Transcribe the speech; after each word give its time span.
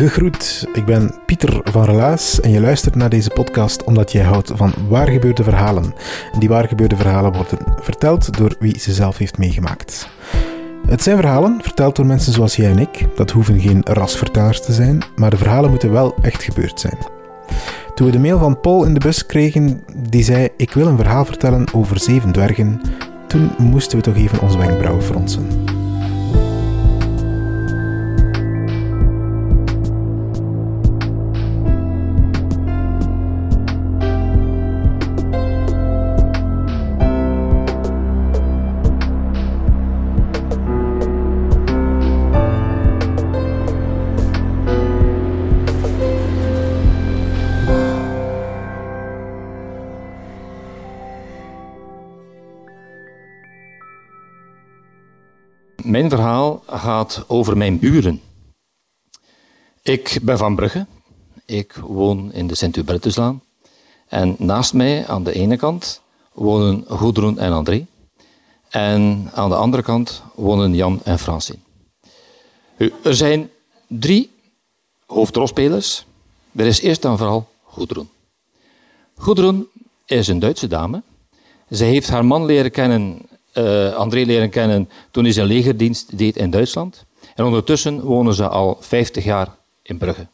Gegroet, 0.00 0.66
ik 0.72 0.84
ben 0.84 1.14
Pieter 1.26 1.60
van 1.64 1.84
Relaas 1.84 2.40
en 2.40 2.50
je 2.50 2.60
luistert 2.60 2.94
naar 2.94 3.08
deze 3.08 3.30
podcast 3.30 3.84
omdat 3.84 4.12
jij 4.12 4.22
houdt 4.22 4.52
van 4.54 4.72
waargebeurde 4.88 5.42
verhalen. 5.42 5.94
En 6.32 6.38
die 6.38 6.48
waargebeurde 6.48 6.96
verhalen 6.96 7.32
worden 7.32 7.58
verteld 7.80 8.36
door 8.36 8.56
wie 8.58 8.78
ze 8.78 8.92
zelf 8.92 9.18
heeft 9.18 9.38
meegemaakt. 9.38 10.08
Het 10.86 11.02
zijn 11.02 11.16
verhalen 11.16 11.58
verteld 11.62 11.96
door 11.96 12.06
mensen 12.06 12.32
zoals 12.32 12.56
jij 12.56 12.70
en 12.70 12.78
ik. 12.78 13.06
Dat 13.16 13.30
hoeven 13.30 13.60
geen 13.60 13.82
rasvertellers 13.84 14.60
te 14.60 14.72
zijn, 14.72 15.02
maar 15.16 15.30
de 15.30 15.36
verhalen 15.36 15.70
moeten 15.70 15.92
wel 15.92 16.14
echt 16.22 16.42
gebeurd 16.42 16.80
zijn. 16.80 16.98
Toen 17.94 18.06
we 18.06 18.12
de 18.12 18.18
mail 18.18 18.38
van 18.38 18.60
Paul 18.60 18.84
in 18.84 18.94
de 18.94 19.00
bus 19.00 19.26
kregen, 19.26 19.82
die 20.08 20.24
zei: 20.24 20.48
Ik 20.56 20.72
wil 20.72 20.86
een 20.86 20.96
verhaal 20.96 21.24
vertellen 21.24 21.74
over 21.74 22.00
zeven 22.00 22.32
dwergen, 22.32 22.80
toen 23.26 23.50
moesten 23.58 23.98
we 23.98 24.04
toch 24.04 24.16
even 24.16 24.40
onze 24.40 24.58
wenkbrauwen 24.58 25.04
fronsen. 25.04 25.78
Gaat 56.80 57.24
over 57.26 57.56
mijn 57.56 57.78
buren. 57.78 58.20
Ik 59.82 60.18
ben 60.22 60.38
van 60.38 60.54
Brugge. 60.54 60.86
Ik 61.44 61.72
woon 61.72 62.32
in 62.32 62.46
de 62.46 62.54
Sint-Hubertuslaan. 62.54 63.42
En 64.08 64.36
naast 64.38 64.74
mij, 64.74 65.06
aan 65.06 65.24
de 65.24 65.32
ene 65.32 65.56
kant, 65.56 66.00
wonen 66.32 66.84
Goedroen 66.88 67.38
en 67.38 67.52
André. 67.52 67.86
En 68.68 69.30
aan 69.34 69.48
de 69.48 69.54
andere 69.54 69.82
kant 69.82 70.22
wonen 70.34 70.74
Jan 70.74 71.00
en 71.04 71.18
Francine. 71.18 71.58
Er 73.02 73.14
zijn 73.14 73.50
drie 73.86 74.30
hoofdrolspelers. 75.06 76.06
Er 76.56 76.66
is 76.66 76.80
eerst 76.80 77.04
en 77.04 77.18
vooral 77.18 77.48
Goedroen. 77.62 78.08
Goedroen 79.16 79.68
is 80.06 80.28
een 80.28 80.38
Duitse 80.38 80.66
dame. 80.66 81.02
Zij 81.68 81.88
heeft 81.88 82.08
haar 82.08 82.24
man 82.24 82.44
leren 82.44 82.70
kennen, 82.70 83.20
eh, 83.52 83.94
André 83.94 84.22
leren 84.22 84.50
kennen, 84.50 84.90
toen 85.10 85.24
hij 85.24 85.32
zijn 85.32 85.46
legerdienst 85.46 86.18
deed 86.18 86.36
in 86.36 86.50
Duitsland. 86.50 87.04
En 87.34 87.44
ondertussen 87.44 88.00
wonen 88.00 88.34
ze 88.34 88.48
al 88.48 88.76
50 88.80 89.24
jaar 89.24 89.56
in 89.82 89.98
Brugge. 89.98 90.26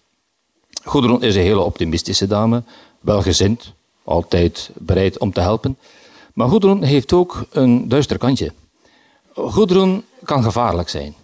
Goedroen 0.84 1.22
is 1.22 1.34
een 1.34 1.43
hele 1.43 1.60
optimistische 1.60 2.27
dame, 2.27 2.62
welgezind, 3.00 3.72
altijd 4.04 4.71
bereid 4.75 5.19
om 5.19 5.32
te 5.32 5.41
helpen. 5.41 5.78
Maar 6.32 6.49
Goedroen 6.49 6.82
heeft 6.82 7.12
ook 7.12 7.47
een 7.50 7.88
duister 7.88 8.19
kantje. 8.19 8.53
Goedroen 9.34 10.04
kan 10.25 10.43
gevaarlijk 10.43 10.88
zijn. 10.88 11.15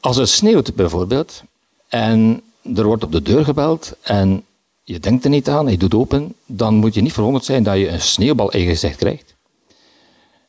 Als 0.00 0.16
het 0.16 0.28
sneeuwt 0.28 0.74
bijvoorbeeld 0.74 1.42
en 1.88 2.42
er 2.74 2.84
wordt 2.84 3.04
op 3.04 3.12
de 3.12 3.22
deur 3.22 3.44
gebeld 3.44 3.92
en 4.02 4.44
je 4.82 5.00
denkt 5.00 5.24
er 5.24 5.30
niet 5.30 5.48
aan, 5.48 5.70
je 5.70 5.76
doet 5.76 5.94
open, 5.94 6.34
dan 6.46 6.74
moet 6.74 6.94
je 6.94 7.00
niet 7.00 7.12
verwonderd 7.12 7.44
zijn 7.44 7.62
dat 7.62 7.76
je 7.76 7.88
een 7.88 8.00
sneeuwbal 8.00 8.50
in 8.50 8.60
je 8.60 8.66
gezicht 8.66 8.96
krijgt. 8.96 9.31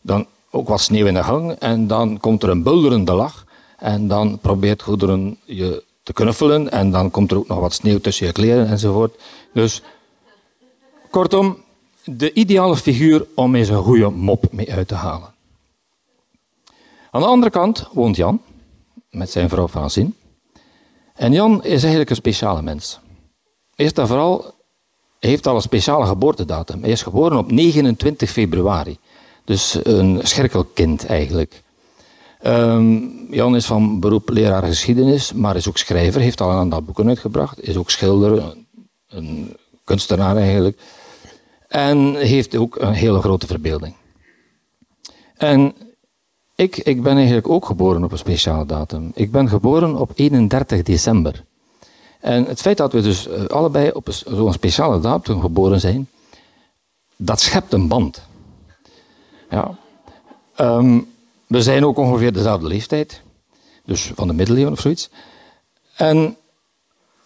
Dan 0.04 0.28
ook 0.52 0.68
wat 0.68 0.82
sneeuw 0.82 1.06
in 1.06 1.14
de 1.14 1.24
gang 1.24 1.52
en 1.52 1.88
dan 1.88 2.20
komt 2.20 2.44
er 2.44 2.50
een 2.50 2.64
bulderende 2.64 3.14
lach 3.14 3.46
en 3.78 4.08
dan 4.08 4.40
probeert 4.40 4.82
goederen 4.82 5.38
je 5.46 5.84
te 6.04 6.14
knuffelen 6.14 6.72
en 6.72 6.92
dan 6.92 7.12
komt 7.12 7.32
er 7.32 7.38
ook 7.38 7.48
nog 7.48 7.60
wat 7.60 7.74
sneeuw 7.74 8.00
tussen 8.00 8.26
je 8.26 8.32
kleren 8.32 8.68
enzovoort. 8.68 9.22
Dus 9.54 9.82
kortom, 11.10 11.58
de 12.04 12.34
ideale 12.34 12.78
figuur 12.78 13.26
om 13.36 13.56
eens 13.56 13.70
een 13.70 13.84
goede 13.84 14.10
mop 14.10 14.46
mee 14.52 14.74
uit 14.74 14.88
te 14.88 14.96
halen. 14.96 15.34
Aan 17.12 17.22
de 17.22 17.28
andere 17.28 17.52
kant 17.52 17.88
woont 17.92 18.16
Jan 18.16 18.42
met 19.10 19.32
zijn 19.32 19.50
vrouw 19.50 19.68
Francine. 19.68 20.12
En 21.14 21.32
Jan 21.32 21.64
is 21.64 21.82
eigenlijk 21.82 22.10
een 22.10 22.16
speciale 22.16 22.62
mens. 22.62 23.00
Eerst 23.76 23.98
en 23.98 24.08
vooral, 24.08 24.54
heeft 25.20 25.48
al 25.48 25.56
een 25.56 25.62
speciale 25.62 26.06
geboortedatum. 26.06 26.82
Hij 26.82 26.92
is 26.92 27.02
geboren 27.02 27.38
op 27.38 27.52
29 27.52 28.30
februari. 28.30 28.98
Dus 29.46 29.80
een 29.84 30.20
scherkelkind 30.24 31.06
eigenlijk. 31.06 31.62
Ehm, 32.40 33.00
Jan 33.30 33.56
is 33.56 33.66
van 33.66 34.00
beroep 34.00 34.30
leraar 34.30 34.64
geschiedenis, 34.64 35.34
maar 35.34 35.56
is 35.56 35.68
ook 35.68 35.78
schrijver. 35.78 36.22
Heeft 36.22 36.42
al 36.42 36.52
een 36.52 36.58
aantal 36.58 36.82
boeken 36.82 37.08
uitgebracht. 37.08 37.62
Is 37.62 37.76
ook 37.76 37.90
schilder, 37.90 38.56
een, 39.08 39.56
kunstenaar 39.84 40.38
eigenlijk. 40.38 40.80
En 41.68 42.16
heeft 42.16 42.56
ook 42.56 42.76
een 42.76 42.94
hele 42.94 43.20
grote 43.20 43.48
verbeelding. 43.48 43.96
En 45.36 45.74
ik, 46.56 46.78
ik 46.78 47.04
ben 47.04 47.16
eigenlijk 47.16 47.50
ook 47.50 47.66
geboren 47.66 48.04
op 48.04 48.12
een 48.12 48.18
speciale 48.18 48.66
datum. 48.66 49.12
Ik 49.14 49.32
ben 49.32 49.50
geboren 49.50 49.96
op 49.96 50.12
31 50.16 50.84
december. 50.84 51.44
En 52.20 52.46
het 52.46 52.62
feit 52.62 52.78
dat 52.78 52.94
we 52.94 53.02
dus 53.02 53.28
eh, 53.28 53.46
allebei 53.46 53.92
op 53.92 54.08
zo'n 54.12 54.54
speciale 54.54 55.00
datum 55.00 55.42
geboren 55.42 55.80
zijn, 55.80 56.08
dat 57.16 57.40
schept 57.40 57.74
een 57.74 57.88
band. 57.88 58.22
Ja. 59.54 59.78
Ehm, 60.56 61.00
we 61.48 61.62
zijn 61.62 61.86
ook 61.86 61.98
ongeveer 61.98 62.34
dezelfde 62.34 62.68
leeftijd, 62.68 63.22
dus 63.86 64.12
van 64.16 64.28
de 64.28 64.34
middeleeuwen 64.34 64.72
of 64.72 64.80
zoiets. 64.80 65.10
En 65.96 66.38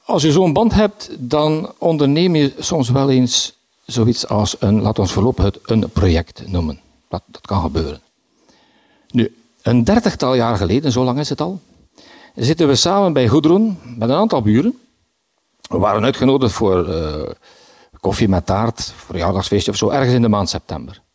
als 0.06 0.22
je 0.22 0.32
zo'n 0.32 0.54
band 0.54 0.74
hebt, 0.74 1.10
dan 1.20 1.74
onderneem 1.78 2.36
je 2.36 2.54
soms 2.60 2.90
wel 2.90 3.10
eens 3.10 3.54
zoiets 3.86 4.28
als 4.28 4.56
een, 4.60 4.82
laat 4.82 5.00
ons 5.00 5.12
voorlopig 5.12 5.44
het 5.44 5.60
een 5.64 5.90
project 5.90 6.48
noemen. 6.48 6.80
Dat, 7.10 7.22
dat 7.26 7.46
kan 7.46 7.62
gebeuren. 7.62 8.02
Nu, 9.12 9.36
een 9.62 9.84
dertigtal 9.84 10.36
jaar 10.36 10.58
geleden, 10.58 10.92
zo 10.92 11.04
lang 11.04 11.20
is 11.20 11.30
het 11.30 11.42
al, 11.42 11.60
zitten 12.36 12.68
we 12.68 12.76
samen 12.76 13.14
bij 13.14 13.28
Goedroen 13.28 13.80
met 13.98 14.10
een 14.10 14.16
aantal 14.16 14.42
buren. 14.42 14.80
We 15.70 15.78
waren 15.78 16.04
uitgenodigd 16.04 16.54
voor 16.54 16.94
eh, 16.94 17.32
koffie 18.00 18.28
met 18.28 18.46
taart, 18.46 18.94
verjaardagsfeestje 18.96 19.72
of 19.72 19.78
zo, 19.78 19.90
ergens 19.90 20.14
in 20.14 20.22
de 20.22 20.28
maand 20.28 20.50
september. 20.50 21.06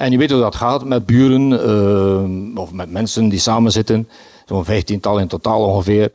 En 0.00 0.10
je 0.10 0.18
weet 0.18 0.30
hoe 0.30 0.40
dat 0.40 0.54
gaat 0.54 0.84
met 0.84 1.06
buren 1.06 1.52
eh, 1.52 2.60
of 2.60 2.72
met 2.72 2.90
mensen 2.90 3.28
die 3.28 3.38
samen 3.38 3.72
zitten, 3.72 4.08
zo'n 4.46 4.64
vijftiental 4.64 5.18
in 5.18 5.28
totaal 5.28 5.64
ongeveer. 5.64 6.12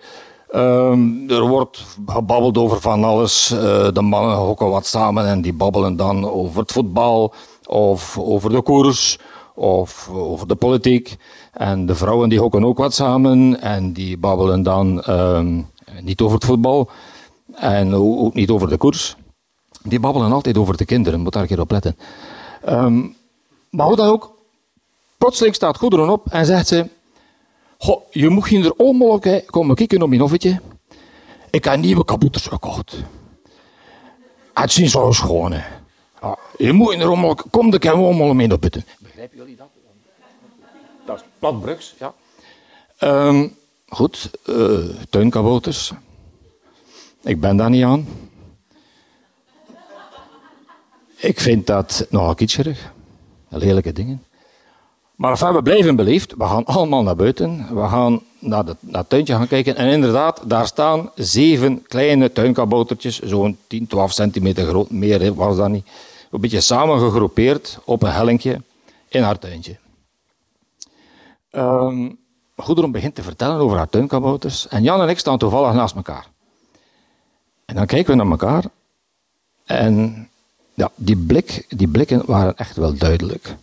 Ehm, 0.49 1.29
er 1.29 1.47
wordt 1.47 1.85
gebabbeld 2.05 2.57
over 2.57 2.81
van 2.81 3.03
alles. 3.03 3.51
Eh, 3.51 3.91
de 3.91 4.01
mannen 4.01 4.35
hokken 4.35 4.69
wat 4.69 4.85
samen 4.85 5.27
en 5.27 5.41
die 5.41 5.53
babbelen 5.53 5.95
dan 5.95 6.29
over 6.29 6.59
het 6.59 6.71
voetbal 6.71 7.33
of 7.65 8.17
over 8.19 8.49
de 8.49 8.61
koers 8.61 9.19
of 9.55 10.09
over 10.13 10.47
de 10.47 10.55
politiek. 10.55 11.15
En 11.53 11.85
de 11.85 11.95
vrouwen 11.95 12.29
die 12.29 12.39
hokken 12.39 12.65
ook 12.65 12.77
wat 12.77 12.93
samen 12.93 13.61
en 13.61 13.93
die 13.93 14.17
babbelen 14.17 14.63
dan 14.63 15.01
ehm, 15.01 15.61
niet 16.01 16.21
over 16.21 16.35
het 16.35 16.45
voetbal 16.45 16.89
en 17.55 17.93
ook 17.93 18.33
niet 18.33 18.49
over 18.49 18.69
de 18.69 18.77
koers. 18.77 19.15
Die 19.83 19.99
babbelen 19.99 20.31
altijd 20.31 20.57
over 20.57 20.77
de 20.77 20.85
kinderen, 20.85 21.19
moet 21.19 21.33
daar 21.33 21.41
een 21.41 21.47
keer 21.47 21.59
op 21.59 21.71
letten. 21.71 21.97
Ehm, 22.63 23.01
maar 23.75 23.85
hoe 23.85 23.95
dan 23.95 24.07
ook, 24.07 24.31
plotseling 25.17 25.55
staat 25.55 25.77
Goederen 25.77 26.09
op 26.09 26.27
en 26.29 26.45
zegt 26.45 26.67
ze... 26.67 26.87
Goh, 27.77 28.01
je 28.11 28.29
moet 28.29 28.47
hier 28.47 28.65
er 28.65 28.73
onmogelijk 28.73 29.45
komen 29.45 29.75
kijken 29.75 30.01
op 30.01 30.09
mijn 30.09 30.21
hoffetje. 30.21 30.61
Ik 31.49 31.63
heb 31.63 31.79
nieuwe 31.79 32.05
kabouters 32.05 32.47
gekocht. 32.47 32.97
Het 34.53 34.71
zien 34.71 34.89
zo 34.89 35.11
schoon. 35.11 35.53
Ja, 36.21 36.37
je 36.57 36.73
moet 36.73 36.93
in 36.93 36.99
de 36.99 37.05
rommel... 37.05 37.37
Kom, 37.49 37.69
de 37.69 37.79
kan 37.79 37.93
allemaal 37.93 38.33
mee 38.33 38.47
naar 38.47 38.59
buiten. 38.59 38.85
Begrijpen 38.99 39.37
jullie 39.37 39.55
dat? 39.55 39.67
Dat 41.05 41.15
is 41.15 41.23
platbrugs, 41.39 41.95
ja. 41.99 42.13
Ehm, 42.97 43.47
goed, 43.87 44.31
uh, 44.45 44.89
tuinkabouters. 45.09 45.91
Ik 47.21 47.39
ben 47.39 47.57
daar 47.57 47.69
niet 47.69 47.83
aan. 47.83 48.07
Ik 51.15 51.39
vind 51.39 51.67
dat 51.67 52.05
nogal 52.09 52.35
kitscherig. 52.35 52.93
Lelijke 53.49 53.91
dingen. 53.91 54.23
Maar 55.15 55.31
enfin, 55.31 55.53
we 55.53 55.61
blijven 55.61 55.95
beleefd. 55.95 56.35
We 56.37 56.43
gaan 56.43 56.65
allemaal 56.65 57.03
naar 57.03 57.15
buiten. 57.15 57.67
We 57.75 57.87
gaan 57.87 58.21
naar, 58.39 58.65
de, 58.65 58.75
naar 58.79 58.99
het 58.99 59.09
tuintje 59.09 59.33
gaan 59.33 59.47
kijken. 59.47 59.75
En 59.75 59.87
inderdaad, 59.87 60.41
daar 60.45 60.67
staan 60.67 61.09
zeven 61.15 61.83
kleine 61.87 62.31
tuinkaboutertjes. 62.31 63.19
Zo'n 63.19 63.57
10, 63.67 63.87
12 63.87 64.11
centimeter 64.11 64.65
groot. 64.65 64.89
Meer 64.89 65.33
was 65.33 65.57
dat 65.57 65.69
niet. 65.69 65.85
Een 66.31 66.41
beetje 66.41 66.61
samengegroepeerd 66.61 67.79
op 67.85 68.03
een 68.03 68.11
hellinkje 68.11 68.61
in 69.07 69.21
haar 69.21 69.39
tuintje. 69.39 69.77
Um, 71.51 72.17
Goederen 72.55 72.91
begint 72.91 73.15
te 73.15 73.23
vertellen 73.23 73.57
over 73.57 73.77
haar 73.77 73.89
tuinkabouters. 73.89 74.67
En 74.67 74.83
Jan 74.83 75.01
en 75.01 75.09
ik 75.09 75.19
staan 75.19 75.37
toevallig 75.37 75.73
naast 75.73 75.95
elkaar. 75.95 76.27
En 77.65 77.75
dan 77.75 77.85
kijken 77.85 78.17
we 78.17 78.23
naar 78.23 78.31
elkaar. 78.31 78.63
En 79.65 80.29
ja, 80.75 80.91
die, 80.95 81.17
blik, 81.17 81.65
die 81.69 81.87
blikken 81.87 82.23
waren 82.25 82.57
echt 82.57 82.75
wel 82.75 82.97
duidelijk. 82.97 83.55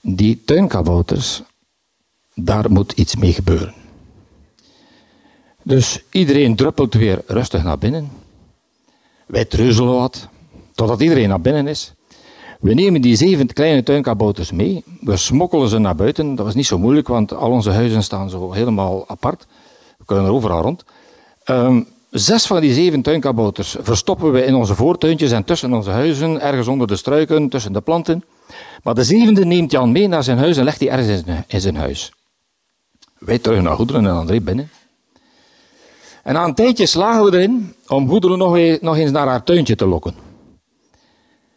Die 0.00 0.42
tuinkabouters, 0.44 1.42
daar 2.34 2.70
moet 2.70 2.92
iets 2.92 3.16
mee 3.16 3.32
gebeuren. 3.32 3.74
Dus 5.62 6.02
iedereen 6.10 6.56
druppelt 6.56 6.94
weer 6.94 7.22
rustig 7.26 7.62
naar 7.62 7.78
binnen. 7.78 8.10
Wij 9.26 9.44
treuzelen 9.44 9.94
wat, 9.94 10.28
totdat 10.74 11.00
iedereen 11.00 11.28
naar 11.28 11.40
binnen 11.40 11.66
is. 11.66 11.94
We 12.60 12.74
nemen 12.74 13.00
die 13.00 13.16
zeven 13.16 13.46
kleine 13.52 13.82
tuinkabouters 13.82 14.50
mee. 14.50 14.84
We 15.00 15.16
smokkelen 15.16 15.68
ze 15.68 15.78
naar 15.78 15.94
buiten. 15.94 16.34
Dat 16.34 16.44
was 16.44 16.54
niet 16.54 16.66
zo 16.66 16.78
moeilijk, 16.78 17.08
want 17.08 17.34
al 17.34 17.50
onze 17.50 17.70
huizen 17.70 18.02
staan 18.02 18.30
zo 18.30 18.52
helemaal 18.52 19.08
apart. 19.08 19.46
We 19.98 20.04
kunnen 20.04 20.24
er 20.24 20.30
overal 20.30 20.62
rond. 20.62 20.84
Um, 21.44 21.86
Zes 22.18 22.46
van 22.46 22.60
die 22.60 22.74
zeven 22.74 23.02
tuinkabouters 23.02 23.76
verstoppen 23.80 24.32
we 24.32 24.44
in 24.44 24.54
onze 24.54 24.74
voortuintjes 24.74 25.30
en 25.30 25.44
tussen 25.44 25.72
onze 25.72 25.90
huizen, 25.90 26.40
ergens 26.40 26.68
onder 26.68 26.86
de 26.86 26.96
struiken, 26.96 27.48
tussen 27.48 27.72
de 27.72 27.80
planten. 27.80 28.24
Maar 28.82 28.94
de 28.94 29.04
zevende 29.04 29.44
neemt 29.44 29.70
Jan 29.70 29.92
mee 29.92 30.08
naar 30.08 30.24
zijn 30.24 30.38
huis 30.38 30.56
en 30.56 30.64
legt 30.64 30.78
die 30.78 30.90
ergens 30.90 31.22
in 31.46 31.60
zijn 31.60 31.76
huis. 31.76 32.12
Wij 33.18 33.38
terug 33.38 33.62
naar 33.62 33.76
Goederen 33.76 34.06
en 34.06 34.12
André 34.12 34.40
binnen. 34.40 34.70
En 36.22 36.34
na 36.34 36.44
een 36.44 36.54
tijdje 36.54 36.86
slagen 36.86 37.24
we 37.24 37.36
erin 37.36 37.74
om 37.86 38.08
Goederen 38.08 38.38
nog, 38.80 38.96
eens 38.96 39.10
naar 39.10 39.26
haar 39.26 39.42
tuintje 39.42 39.76
te 39.76 39.86
lokken. 39.86 40.14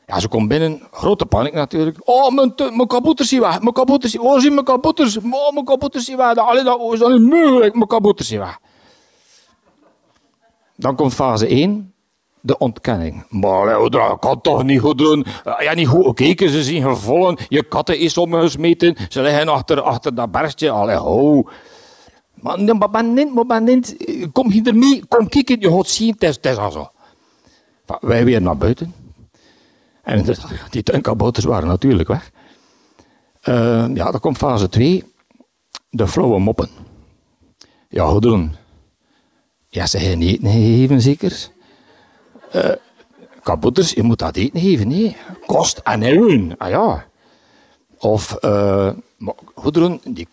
Ja, 0.07 0.19
ze 0.19 0.27
komt 0.27 0.47
binnen, 0.47 0.81
grote 0.91 1.25
paniek 1.25 1.53
natuurlijk. 1.53 1.97
Oh, 2.03 2.31
mijn, 2.31 2.53
mijn 2.55 2.87
kabouters 2.87 3.29
zijn 3.29 3.41
weg, 3.41 3.61
mijn 3.61 3.73
kabouters, 3.73 4.13
zijn 4.13 4.53
mijn 4.53 4.65
kabouters? 4.65 5.17
Oh, 5.17 5.53
mijn 5.53 5.65
kabouters 5.65 6.05
zijn 6.05 6.17
weg, 6.17 6.35
Allee, 6.35 6.63
dat 6.63 6.93
is 6.93 6.99
niet 6.99 7.29
mogelijk, 7.29 7.73
mijn 7.73 7.87
kabouters 7.87 8.27
zijn 8.27 8.39
weg. 8.39 8.59
Dan 10.79 10.95
komt 10.95 11.13
fase 11.13 11.47
1, 11.47 11.93
de 12.41 12.57
ontkenning. 12.57 13.25
Maar 13.29 13.89
dat 13.89 14.19
kan 14.19 14.41
toch 14.41 14.63
niet 14.63 14.79
goed 14.79 14.97
doen. 14.97 15.25
Ja, 15.59 15.73
niet 15.73 15.87
goed 15.87 16.05
gekeken, 16.05 16.49
ze 16.49 16.63
zien 16.63 16.83
gevallen. 16.83 17.37
Je 17.47 17.63
katten 17.63 17.99
is 17.99 18.17
omgesmeten. 18.17 18.95
Ze 19.09 19.21
liggen 19.21 19.47
achter, 19.47 19.81
achter 19.81 20.15
dat 20.15 20.31
bergje. 20.31 20.69
Allee, 20.69 20.95
ho. 20.95 21.49
Maar, 22.33 22.75
maar, 22.75 22.89
maar 23.47 23.61
niet. 23.61 23.95
Kom 24.31 24.51
hier 24.51 24.67
ermee, 24.67 25.05
kom 25.07 25.29
kijken, 25.29 25.59
je 25.59 25.71
gaat 25.71 25.87
zien, 25.87 26.15
het 26.19 26.45
is, 26.45 26.57
al 26.57 26.71
zo. 26.71 26.89
Wij 27.99 28.25
weer 28.25 28.41
naar 28.41 28.57
buiten. 28.57 28.93
En 30.03 30.25
die 30.69 30.83
tuinkabouters 30.83 31.45
waren 31.45 31.67
natuurlijk 31.67 32.07
weg. 32.07 32.31
Uh, 33.43 33.85
ja, 33.93 34.11
dan 34.11 34.19
komt 34.19 34.37
fase 34.37 34.69
2, 34.69 35.03
de 35.89 36.07
flauwe 36.07 36.39
moppen. 36.39 36.69
Ja, 37.89 38.05
goed 38.05 38.21
doen. 38.21 38.55
Ja, 39.69 39.85
ze 39.85 39.99
gaan 39.99 40.21
eten 40.21 40.51
geven, 40.51 41.01
zeker? 41.01 41.49
Uh, 42.55 42.71
kabouters, 43.43 43.91
je 43.91 44.03
moet 44.03 44.19
dat 44.19 44.35
eten 44.35 44.59
geven, 44.59 44.87
nee. 44.87 45.15
Kost 45.45 45.77
en 45.77 46.03
eeuwen, 46.03 46.57
ah 46.57 46.69
ja. 46.69 47.05
Of, 47.97 48.37
uh, 48.41 48.91
goederen, 49.55 50.01
die, 50.03 50.27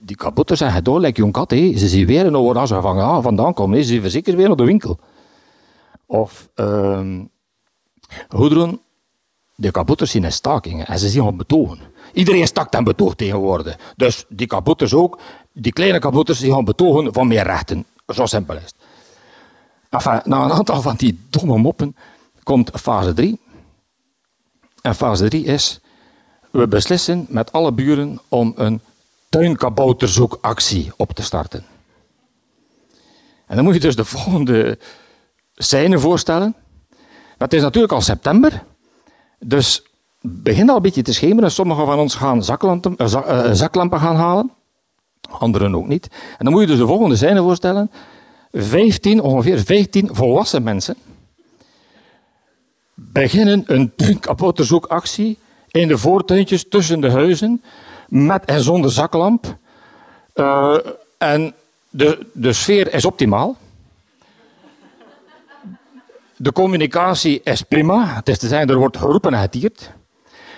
die 0.00 0.16
kabouters 0.16 0.58
zijn 0.58 0.72
gedaan, 0.72 1.00
like 1.00 1.20
jong 1.20 1.32
kat, 1.32 1.50
he. 1.50 1.72
ze 1.76 1.88
zien 1.88 2.06
weer 2.06 2.26
en 2.26 2.52
waar 2.52 2.66
ze 2.66 2.80
van, 2.80 2.98
ah, 2.98 3.22
vandaan 3.22 3.54
komen, 3.54 3.84
ze 3.84 3.84
zien 3.84 4.10
zeker 4.10 4.36
weer 4.36 4.46
naar 4.46 4.56
de 4.56 4.64
winkel. 4.64 4.98
Of, 6.06 6.48
uh, 6.56 7.20
goederen, 8.28 8.80
de 9.54 9.70
kabouters 9.70 10.10
zien 10.10 10.24
in 10.24 10.32
stakingen 10.32 10.86
en 10.86 10.98
ze 10.98 11.08
zien 11.08 11.22
op 11.22 11.36
betogen. 11.38 11.78
Iedereen 12.12 12.46
stakt 12.46 12.74
en 12.74 12.84
betoogt 12.84 13.18
tegenwoordig. 13.18 13.76
Dus 13.96 14.24
die 14.28 14.46
kabouters 14.46 14.94
ook, 14.94 15.18
die 15.52 15.72
kleine 15.72 15.98
kabouters, 15.98 16.38
die 16.38 16.52
gaan 16.52 16.64
betogen 16.64 17.12
van 17.12 17.26
meer 17.26 17.42
rechten. 17.42 17.86
Zo 18.14 18.26
simpel 18.26 18.56
is. 18.56 18.74
Na 19.90 20.22
een 20.24 20.52
aantal 20.52 20.82
van 20.82 20.96
die 20.96 21.20
domme 21.30 21.58
moppen 21.58 21.96
komt 22.42 22.70
fase 22.74 23.14
3. 23.14 23.40
En 24.82 24.94
fase 24.94 25.28
3 25.28 25.44
is, 25.44 25.80
we 26.50 26.68
beslissen 26.68 27.26
met 27.28 27.52
alle 27.52 27.72
buren 27.72 28.20
om 28.28 28.52
een 28.56 28.80
tuinkabouterzoekactie 29.28 30.92
op 30.96 31.12
te 31.12 31.22
starten. 31.22 31.64
En 33.46 33.56
dan 33.56 33.64
moet 33.64 33.74
je 33.74 33.80
dus 33.80 33.96
de 33.96 34.04
volgende 34.04 34.78
scène 35.54 35.98
voorstellen. 35.98 36.54
Het 37.38 37.52
is 37.52 37.62
natuurlijk 37.62 37.92
al 37.92 38.00
september, 38.00 38.62
dus 39.38 39.82
begint 40.20 40.70
al 40.70 40.76
een 40.76 40.82
beetje 40.82 41.02
te 41.02 41.12
schemeren. 41.12 41.50
Sommigen 41.50 41.86
van 41.86 41.98
ons 41.98 42.14
gaan 42.14 42.44
zaklampen, 42.44 42.94
uh, 42.98 43.52
zaklampen 43.52 44.00
gaan 44.00 44.16
halen, 44.16 44.50
anderen 45.30 45.74
ook 45.74 45.88
niet. 45.88 46.08
En 46.38 46.44
dan 46.44 46.52
moet 46.52 46.60
je 46.60 46.66
dus 46.66 46.78
de 46.78 46.86
volgende 46.86 47.16
scène 47.16 47.40
voorstellen. 47.40 47.90
15, 48.52 49.20
ongeveer 49.20 49.58
15 49.58 50.08
volwassen 50.12 50.62
mensen 50.62 50.96
beginnen 52.96 53.62
een 53.66 53.92
tuinkapotterzoekactie 53.96 55.38
in 55.70 55.88
de 55.88 55.98
voortuintjes 55.98 56.68
tussen 56.68 57.00
de 57.00 57.10
huizen 57.10 57.62
met 58.08 58.44
en 58.44 58.60
zonder 58.60 58.90
zaklamp. 58.90 59.56
Uh, 60.34 60.76
en 61.18 61.54
de, 61.90 62.26
de 62.32 62.52
sfeer 62.52 62.94
is 62.94 63.04
optimaal. 63.04 63.56
De 66.36 66.52
communicatie 66.52 67.40
is 67.44 67.62
prima. 67.62 68.14
Het 68.14 68.28
is 68.28 68.38
te 68.38 68.48
zijn, 68.48 68.68
er 68.68 68.76
wordt 68.76 68.96
geroepen 68.96 69.34
en 69.34 69.40
getierd. 69.40 69.92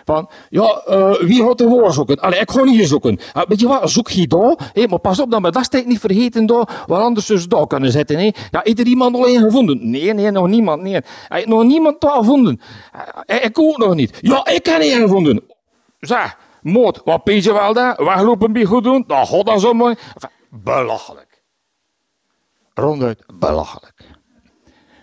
Van, 0.08 0.28
ja, 0.48 0.82
uh, 0.88 1.14
wie 1.14 1.42
gaat 1.42 1.60
waar 1.60 1.92
zoeken? 1.92 2.16
Ik 2.40 2.50
ga 2.50 2.64
hier 2.64 2.86
zoeken. 2.86 3.18
Uh, 3.36 3.42
weet 3.48 3.60
je 3.60 3.68
wat, 3.68 3.90
zoek 3.90 4.10
hier 4.10 4.28
daar. 4.28 4.72
Maar 4.88 4.98
pas 4.98 5.20
op 5.20 5.30
dat 5.30 5.42
we 5.42 5.50
dat 5.50 5.84
niet 5.86 6.00
vergeten 6.00 6.46
daar, 6.46 6.84
waar 6.86 7.00
anders 7.00 7.26
dus 7.26 7.48
daar 7.48 7.66
kunnen 7.66 7.90
zitten. 7.90 8.16
Hey. 8.16 8.34
Ja, 8.50 8.60
heeft 8.64 8.78
er 8.78 8.86
iemand 8.86 9.14
al 9.14 9.28
een 9.28 9.40
gevonden? 9.40 9.90
Nee, 9.90 10.12
nee, 10.12 10.30
nog 10.30 10.48
niemand. 10.48 10.82
Nee. 10.82 11.00
Nog 11.44 11.62
niemand 11.62 12.00
daar 12.00 12.16
gevonden. 12.16 12.60
Uh, 13.26 13.44
ik 13.44 13.58
ook 13.58 13.76
nog 13.76 13.94
niet. 13.94 14.18
Ja, 14.20 14.46
ik 14.46 14.66
heb 14.66 14.80
niet 14.80 14.92
gevonden. 14.92 15.44
Zeg, 16.00 16.36
moord, 16.62 17.00
wat 17.04 17.24
pees 17.24 17.44
je 17.44 17.52
wel 17.52 17.72
daar? 17.72 18.04
Weglopen 18.04 18.52
bij 18.52 18.64
goed 18.64 18.84
doen? 18.84 19.04
Dat 19.06 19.28
gaat 19.28 19.46
dan 19.46 19.60
zo 19.60 19.72
mooi. 19.72 19.94
Belachelijk. 20.50 21.42
Ronduit 22.74 23.24
belachelijk. 23.34 23.94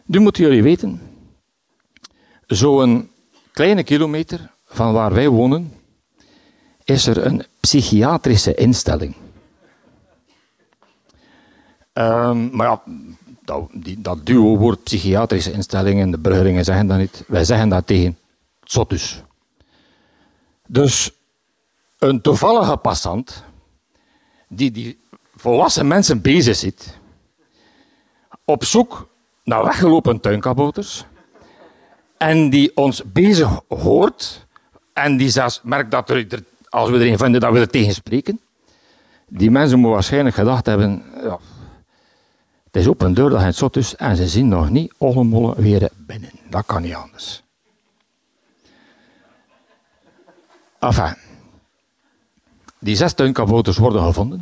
Nu 0.05 0.19
moeten 0.19 0.43
jullie 0.43 0.63
weten, 0.63 1.01
zo'n 2.45 3.11
kleine 3.51 3.83
kilometer 3.83 4.53
van 4.75 4.93
waar 4.93 5.13
wij 5.13 5.29
wonen, 5.29 5.73
is 6.83 7.07
er 7.07 7.25
een 7.25 7.45
psychiatrische 7.59 8.55
instelling. 8.55 9.15
Um, 11.93 12.55
maar 12.55 12.67
ja, 12.67 12.81
dat, 13.45 13.69
die, 13.73 14.01
dat 14.01 14.25
duo-woord 14.25 14.83
psychiatrische 14.83 15.51
instellingen, 15.51 16.11
de 16.11 16.19
Bruggeringen 16.19 16.63
zeggen 16.63 16.87
dat 16.87 16.97
niet. 16.97 17.23
Wij 17.27 17.43
zeggen 17.43 17.69
dat 17.69 17.87
tegen 17.87 18.17
Zotus. 18.63 19.23
Dus 20.67 21.11
een 21.99 22.21
toevallige 22.21 22.77
passant, 22.77 23.43
die 24.47 24.71
die 24.71 24.99
volwassen 25.35 25.87
mensen 25.87 26.21
bezig 26.21 26.55
zit, 26.55 26.97
op 28.45 28.63
zoek 28.63 29.07
naar 29.43 29.63
weggelopen 29.63 30.19
tuinkabouters, 30.19 31.05
en 32.17 32.49
die 32.49 32.77
ons 32.77 33.03
bezig 33.11 33.61
hoort 33.67 34.44
en 34.95 35.17
die 35.17 35.29
zelfs 35.29 35.59
merkt 35.63 35.91
dat 35.91 36.09
er, 36.09 36.43
als 36.69 36.89
we 36.89 36.97
erin 36.99 37.17
vinden 37.17 37.41
dat 37.41 37.53
we 37.53 37.59
er 37.59 37.69
tegen 37.69 37.93
spreken, 37.93 38.39
die 39.27 39.51
mensen 39.51 39.75
moeten 39.75 39.93
waarschijnlijk 39.93 40.35
gedacht 40.35 40.65
hebben, 40.65 41.03
ja, 41.23 41.39
het 42.63 42.75
is 42.75 42.87
op 42.87 43.01
een 43.01 43.13
deur 43.13 43.29
dat 43.29 43.41
het 43.41 43.55
zot 43.55 43.75
is 43.77 43.95
en 43.95 44.15
ze 44.15 44.27
zien 44.27 44.47
nog 44.47 44.69
niet 44.69 44.93
allemaal 44.97 45.55
weer 45.55 45.89
binnen. 45.97 46.29
Dat 46.49 46.65
kan 46.65 46.81
niet 46.81 46.93
anders. 46.93 47.43
Enfin, 50.79 51.15
die 52.79 52.95
zes 52.95 53.13
tuinkabouters 53.13 53.77
worden 53.77 54.03
gevonden, 54.03 54.41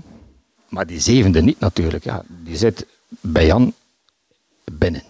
maar 0.70 0.86
die 0.86 1.00
zevende 1.00 1.42
niet 1.42 1.60
natuurlijk. 1.60 2.04
Ja. 2.04 2.24
Die 2.28 2.58
zit 2.58 2.88
bij 3.08 3.46
Jan 3.46 3.74
binnen. 4.64 5.04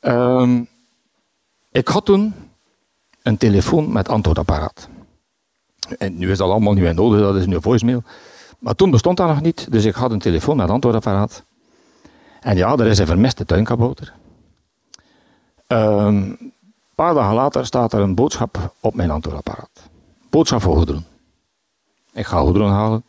Ehm, 0.00 0.62
ik 1.70 1.88
had 1.88 2.04
toen 2.04 2.34
een 3.22 3.36
telefoon 3.36 3.92
met 3.92 4.08
antwoordapparaat. 4.08 4.88
En 5.98 6.18
nu 6.18 6.30
is 6.30 6.38
dat 6.38 6.50
allemaal 6.50 6.72
niet 6.72 6.82
meer 6.82 6.94
nodig, 6.94 7.20
dat 7.20 7.36
is 7.36 7.46
nu 7.46 7.60
voicemail. 7.60 8.02
Maar 8.58 8.74
toen 8.74 8.90
bestond 8.90 9.16
dat 9.16 9.28
nog 9.28 9.40
niet, 9.40 9.72
dus 9.72 9.84
ik 9.84 9.94
had 9.94 10.10
een 10.10 10.18
telefoon 10.18 10.56
met 10.56 10.70
antwoordapparaat. 10.70 11.44
En 12.40 12.56
ja, 12.56 12.76
er 12.76 12.86
is 12.86 12.98
een 12.98 13.06
vermiste 13.06 13.44
tuinkabouter. 13.44 14.12
Ehm, 15.66 16.06
een 16.16 16.52
paar 16.94 17.14
dagen 17.14 17.34
later 17.34 17.66
staat 17.66 17.92
er 17.92 18.00
een 18.00 18.14
boodschap 18.14 18.74
op 18.80 18.94
mijn 18.94 19.10
antwoordapparaat. 19.10 19.88
Boodschap 20.30 20.62
voor 20.62 20.76
Goedroen. 20.76 21.04
Ik 22.12 22.26
ga 22.26 22.40
Goedroen 22.40 22.70
halen. 22.70 23.04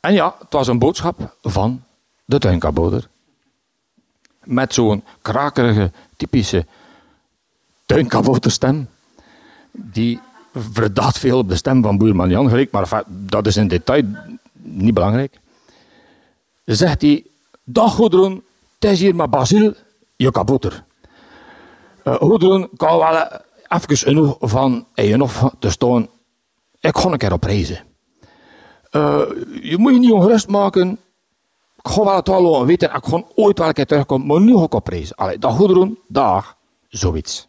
En 0.00 0.12
ja, 0.12 0.34
het 0.38 0.52
was 0.52 0.66
een 0.66 0.78
boodschap 0.78 1.36
van 1.42 1.82
de 2.24 2.38
tuinkabouter. 2.38 3.08
Met 4.44 4.74
zo'n 4.74 5.04
krakerige, 5.22 5.90
typische 6.16 6.66
tuinkabouterstem. 7.86 8.88
Die 9.76 10.20
verdacht 10.52 11.18
veel 11.18 11.38
op 11.38 11.48
de 11.48 11.56
stem 11.56 11.82
van 11.82 11.98
Boerman 11.98 12.28
Jan 12.28 12.48
gelijk, 12.48 12.70
maar 12.70 13.02
dat 13.08 13.46
is 13.46 13.56
in 13.56 13.68
detail 13.68 14.02
niet 14.52 14.94
belangrijk. 14.94 15.40
Zegt 16.64 17.02
hij, 17.02 17.24
dag 17.64 17.94
Goedroen, 17.94 18.42
het 18.78 18.90
is 18.90 19.00
hier 19.00 19.14
maar 19.14 19.28
Basil, 19.28 19.74
je 20.16 20.30
kabouter. 20.30 20.84
Uh, 22.04 22.14
Goedroen, 22.14 22.68
kan 22.76 22.98
wel 22.98 23.40
even 23.68 23.96
genoeg 23.96 24.36
van 24.40 24.86
nog 24.94 25.52
te 25.58 25.70
staan. 25.70 26.08
Ik 26.80 26.96
ga 26.96 27.10
een 27.10 27.18
keer 27.18 27.32
op 27.32 27.44
reizen. 27.44 27.84
Uh, 28.90 29.22
je 29.62 29.74
moet 29.78 29.92
je 29.92 29.98
niet 29.98 30.12
ongerust 30.12 30.48
maken. 30.48 30.98
Ik 31.76 31.90
ga 31.90 32.04
wel 32.04 32.16
het 32.16 32.28
wel 32.28 32.66
weten. 32.66 32.94
Ik 32.94 33.04
ga 33.04 33.22
ooit 33.34 33.58
wel 33.58 33.68
een 33.68 33.74
keer 33.74 33.86
terugkomen. 33.86 34.26
Maar 34.26 34.40
nu 34.40 34.56
ga 34.56 34.62
ik 34.62 34.74
op 34.74 34.88
reizen. 34.88 35.16
Allee, 35.16 35.38
dag 35.38 35.56
Goedroen, 35.56 35.98
dag. 36.08 36.56
Zoiets. 36.88 37.48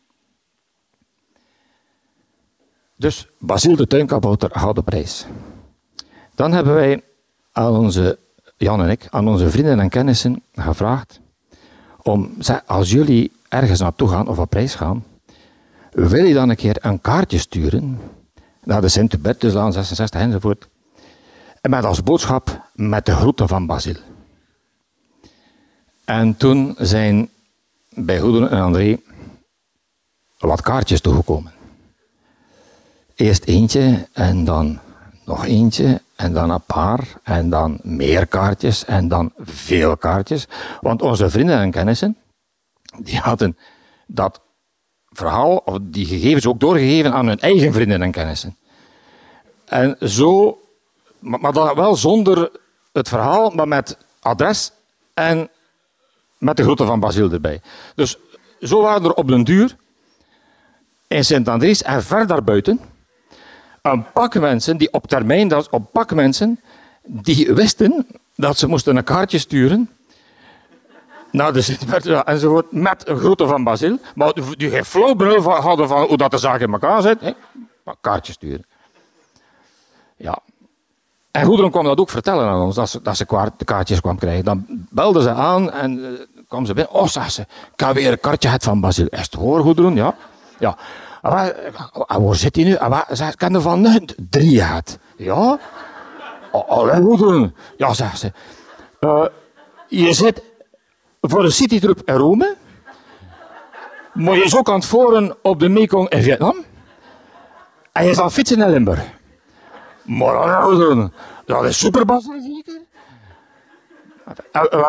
Dus 2.98 3.28
Basil 3.40 3.75
de 3.75 3.88
tuinkabouter 3.88 4.50
gaat 4.54 4.75
de 4.75 4.84
prijs. 4.84 5.25
Dan 6.36 6.52
hebben 6.52 6.74
wij 6.74 7.04
aan 7.52 7.75
onze, 7.75 8.20
Jan 8.58 8.82
en 8.82 8.90
ik, 8.90 9.08
aan 9.10 9.28
onze 9.28 9.50
vrienden 9.50 9.80
en 9.80 9.90
kennissen 9.90 10.44
gevraagd 10.54 11.20
om, 12.06 12.32
als 12.66 12.92
jullie 12.92 13.32
ergens 13.50 13.80
naartoe 13.80 14.08
gaan 14.08 14.28
of 14.28 14.40
op 14.40 14.50
prijs 14.50 14.75
gaan, 14.75 15.04
wil 15.92 16.25
je 16.25 16.34
dan 16.34 16.50
een 16.50 16.56
keer 16.56 16.78
een 16.82 17.02
kaartje 17.02 17.38
sturen 17.38 18.00
naar 18.64 18.82
de 18.82 18.88
Sint-Hubertuslaan 18.88 19.74
66 19.74 20.22
enzovoort. 20.22 20.68
En 21.62 21.70
met 21.70 21.86
als 21.86 22.04
boodschap 22.04 22.70
met 22.74 23.06
de 23.06 23.12
groeten 23.12 23.48
van 23.48 23.66
Basil. 23.66 23.96
En 26.06 26.38
toen 26.38 26.75
zijn 26.78 27.30
bij 27.90 28.20
Goederen 28.20 28.50
en 28.50 28.62
André 28.62 29.00
wat 30.38 30.62
kaartjes 30.62 31.02
toegekomen. 31.02 31.55
Eerst 33.15 33.43
eentje 33.43 34.07
en 34.13 34.45
dan 34.45 34.79
nog 35.25 35.45
eentje 35.45 36.01
en 36.15 36.34
dan 36.34 36.50
een 36.50 36.65
paar 36.65 37.07
en 37.24 37.50
dan 37.50 37.79
meer 37.84 38.27
kaartjes 38.27 38.86
en 38.86 39.07
dan 39.07 39.31
veel 39.38 39.98
kaartjes. 39.98 40.48
Want 40.81 41.01
onze 41.01 41.29
vrienden 41.29 41.60
en 41.60 41.72
kennissen, 41.72 42.17
die 42.98 43.17
hadden 43.17 43.57
dat 44.07 44.41
verhaal, 45.10 45.55
of 45.57 45.77
die 45.81 46.05
gegevens 46.05 46.48
ook 46.48 46.60
doorgegeven 46.60 47.13
aan 47.13 47.27
hun 47.27 47.39
eigen 47.39 47.74
vrienden 47.74 48.01
en 48.01 48.12
kennissen. 48.12 48.57
En 49.65 49.98
zo, 50.00 50.60
maar 51.19 51.53
dan 51.53 51.75
wel 51.75 51.95
zonder 51.95 52.51
het 52.91 53.10
verhaal, 53.10 53.50
maar 53.50 53.67
met 53.67 53.98
adres 54.19 54.72
en 55.13 55.50
met 56.38 56.57
de 56.57 56.63
groeten 56.63 56.88
van 56.88 57.00
Basil 57.00 57.31
erbij. 57.31 57.62
Dus 57.95 58.17
zo 58.60 58.81
waren 58.81 59.03
er 59.03 59.13
op 59.13 59.27
den 59.27 59.43
duur 59.43 59.75
in 61.07 61.25
Sint-Andries 61.25 61.84
en 61.84 62.03
ver 62.03 62.43
buiten 62.43 62.79
een 63.92 64.06
pak 64.13 64.39
mensen 64.39 64.77
die 64.77 64.94
op 64.94 65.08
termijn, 65.08 65.48
dat, 65.48 65.70
op 65.70 65.92
pak 65.92 66.13
mensen 66.13 66.60
die 67.04 67.54
wisten 67.54 68.08
dat 68.36 68.58
ze 68.58 68.68
moesten 68.68 68.98
een 68.98 69.04
kaartje 69.04 69.38
sturen 69.38 69.89
naar 71.32 71.54
de 71.54 71.62
sint 71.62 72.08
enzovoort, 72.24 72.72
met 72.72 73.08
een 73.08 73.18
grote 73.18 73.48
van 73.48 73.63
Basil, 73.63 73.98
maar 74.15 74.34
die 74.34 74.70
geen 74.70 74.86
flauw 74.86 75.15
benul 75.15 75.42
hadden 75.42 75.88
van 75.88 76.08
hoe 76.08 76.18
dat 76.18 76.32
de 76.32 76.38
zaak 76.38 76.60
in 76.60 76.72
elkaar 76.72 77.01
zit. 77.01 77.22
Hè? 77.22 77.32
Maar 77.84 77.96
kaartje 78.01 78.34
sturen. 78.34 78.65
Ja. 80.15 80.39
En 81.32 81.46
Goederen 81.46 81.72
kwam 81.72 81.84
dat 81.84 82.00
ook 82.00 82.10
vertellen 82.10 82.48
aan 82.48 82.62
ons, 82.62 82.75
dat 82.75 82.89
ze, 82.89 83.01
dat 83.01 83.18
ze 83.18 83.51
de 83.58 83.65
kaartjes 83.65 84.01
kwam 84.01 84.18
krijgen. 84.18 84.46
Dan 84.46 84.65
belden 84.89 85.22
ze 85.22 85.32
aan 85.32 85.72
en 85.72 85.98
uh, 85.98 86.08
kwam 86.48 86.65
ze 86.65 86.74
binnen. 86.74 86.94
Oh, 86.94 87.08
zag 87.08 87.32
ze, 87.32 87.42
ik 87.42 87.80
heb 87.80 87.94
weer 87.94 88.12
een 88.12 88.20
kaartje 88.20 88.50
het 88.50 88.63
van 88.63 88.80
Basil. 88.80 89.06
Is 89.06 89.20
het 89.20 89.34
hoor, 89.34 89.62
Goederen? 89.62 89.96
Ja. 89.96 90.15
Ja. 90.60 90.77
Ah, 91.25 92.17
waar 92.25 92.36
zit 92.36 92.55
hij 92.55 92.65
nu? 92.65 92.77
Ze 93.13 93.34
kan 93.36 93.55
er 93.55 93.62
van 93.62 94.10
drie 94.29 94.63
uit. 94.63 95.00
Ja? 95.17 95.60
Allee, 96.51 97.01
Goederen. 97.01 97.55
Ja, 97.77 97.94
zegt 97.94 98.20
ze. 98.20 98.32
Uh, 99.00 99.25
je 99.88 100.13
zit 100.13 100.44
voor 101.22 101.41
de 101.41 101.50
citytrip 101.50 102.01
in 102.05 102.15
Rome. 102.15 102.55
Maar 104.13 104.36
je 104.36 104.44
is 104.44 104.55
ook 104.55 104.70
aan 104.70 104.75
het 104.75 104.86
voeren 104.86 105.36
op 105.41 105.60
de 105.60 105.70
Mekong 105.70 106.10
in 106.10 106.24
Vietnam. 106.24 106.65
En 107.91 108.05
je 108.05 108.22
het 108.22 108.34
fietsen 108.34 108.62
in 108.62 108.70
Limburg. 108.70 109.03
Maar 110.01 110.62
dat 111.46 111.63
is 111.65 111.77
super, 111.77 112.22
zeker? 112.22 112.82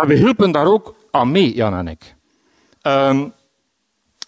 We 0.07 0.15
hielpen 0.15 0.53
daar 0.53 0.67
ook 0.67 0.95
aan 1.11 1.31
mee, 1.31 1.55
Jan 1.55 1.75
en 1.75 1.89
ik. 1.89 2.15
Um, 2.83 3.33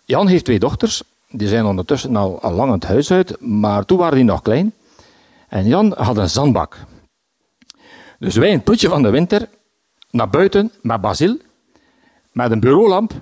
Jan 0.05 0.27
heeft 0.27 0.45
twee 0.45 0.59
dochters. 0.59 1.03
Die 1.31 1.49
zijn 1.49 1.65
ondertussen 1.65 2.17
al, 2.17 2.41
al 2.41 2.53
lang 2.53 2.73
het 2.73 2.85
huis 2.85 3.11
uit, 3.11 3.41
maar 3.41 3.85
toen 3.85 3.99
waren 3.99 4.17
die 4.17 4.25
nog 4.25 4.43
klein. 4.43 4.73
En 5.49 5.67
Jan 5.67 5.95
had 5.97 6.17
een 6.17 6.31
zandbak. 6.31 6.77
Dus 8.19 8.37
wij 8.37 8.61
putje 8.61 8.89
van 8.89 9.03
de 9.03 9.11
winter 9.11 9.49
naar 10.11 10.31
buiten 10.31 10.73
met 10.83 11.01
Basil 11.01 11.37
met 12.39 12.51
een 12.51 12.61
bureaulamp, 12.61 13.13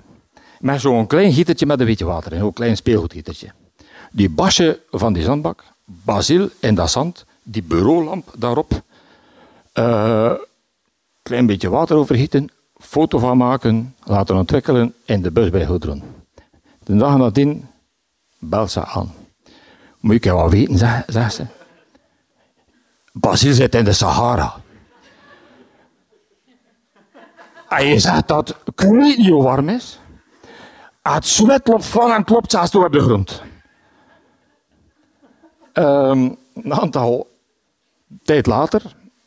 met 0.59 0.81
zo'n 0.81 1.07
klein 1.07 1.33
gietertje 1.33 1.65
met 1.65 1.79
een 1.79 1.85
beetje 1.85 2.05
water, 2.05 2.31
een 2.31 2.37
heel 2.37 2.51
klein 2.51 2.75
speelgoedgietertje. 2.75 3.51
Die 4.11 4.29
basje 4.29 4.79
van 4.91 5.13
die 5.13 5.23
zandbak, 5.23 5.63
Basil 5.85 6.49
in 6.59 6.75
dat 6.75 6.91
zand, 6.91 7.25
die 7.43 7.63
bureaulamp 7.63 8.33
daarop, 8.37 8.81
uh, 9.73 10.33
klein 11.21 11.45
beetje 11.45 11.69
water 11.69 11.95
overgieten, 11.95 12.49
foto 12.75 13.17
van 13.17 13.37
maken, 13.37 13.95
laten 14.03 14.35
ontwikkelen 14.35 14.93
in 15.05 15.21
de 15.21 15.31
bus 15.31 15.49
bij 15.49 15.65
Goedron. 15.65 16.03
De 16.83 16.95
dag 16.95 17.17
nadien 17.17 17.67
belt 18.39 18.71
ze 18.71 18.85
aan. 18.85 19.13
Moet 19.99 20.23
je 20.23 20.33
wel 20.33 20.49
weten, 20.49 20.77
zegt 21.07 21.33
ze. 21.33 21.45
Basil 23.13 23.53
zit 23.53 23.75
in 23.75 23.83
de 23.83 23.93
Sahara. 23.93 24.55
En 27.69 27.87
je 27.87 27.99
zegt 27.99 28.27
dat 28.27 28.55
weet 28.75 29.17
niet 29.17 29.27
hoe 29.27 29.43
warm 29.43 29.69
is. 29.69 29.99
Het 31.01 31.25
zweet 31.25 31.67
loopt 31.67 31.85
van 31.85 32.11
en 32.11 32.23
klopt 32.23 32.51
zelfs 32.51 32.71
door 32.71 32.91
de 32.91 32.99
grond. 32.99 33.41
Um, 35.73 36.37
een 36.53 36.73
aantal 36.73 37.27
tijd 38.23 38.45
later 38.45 38.81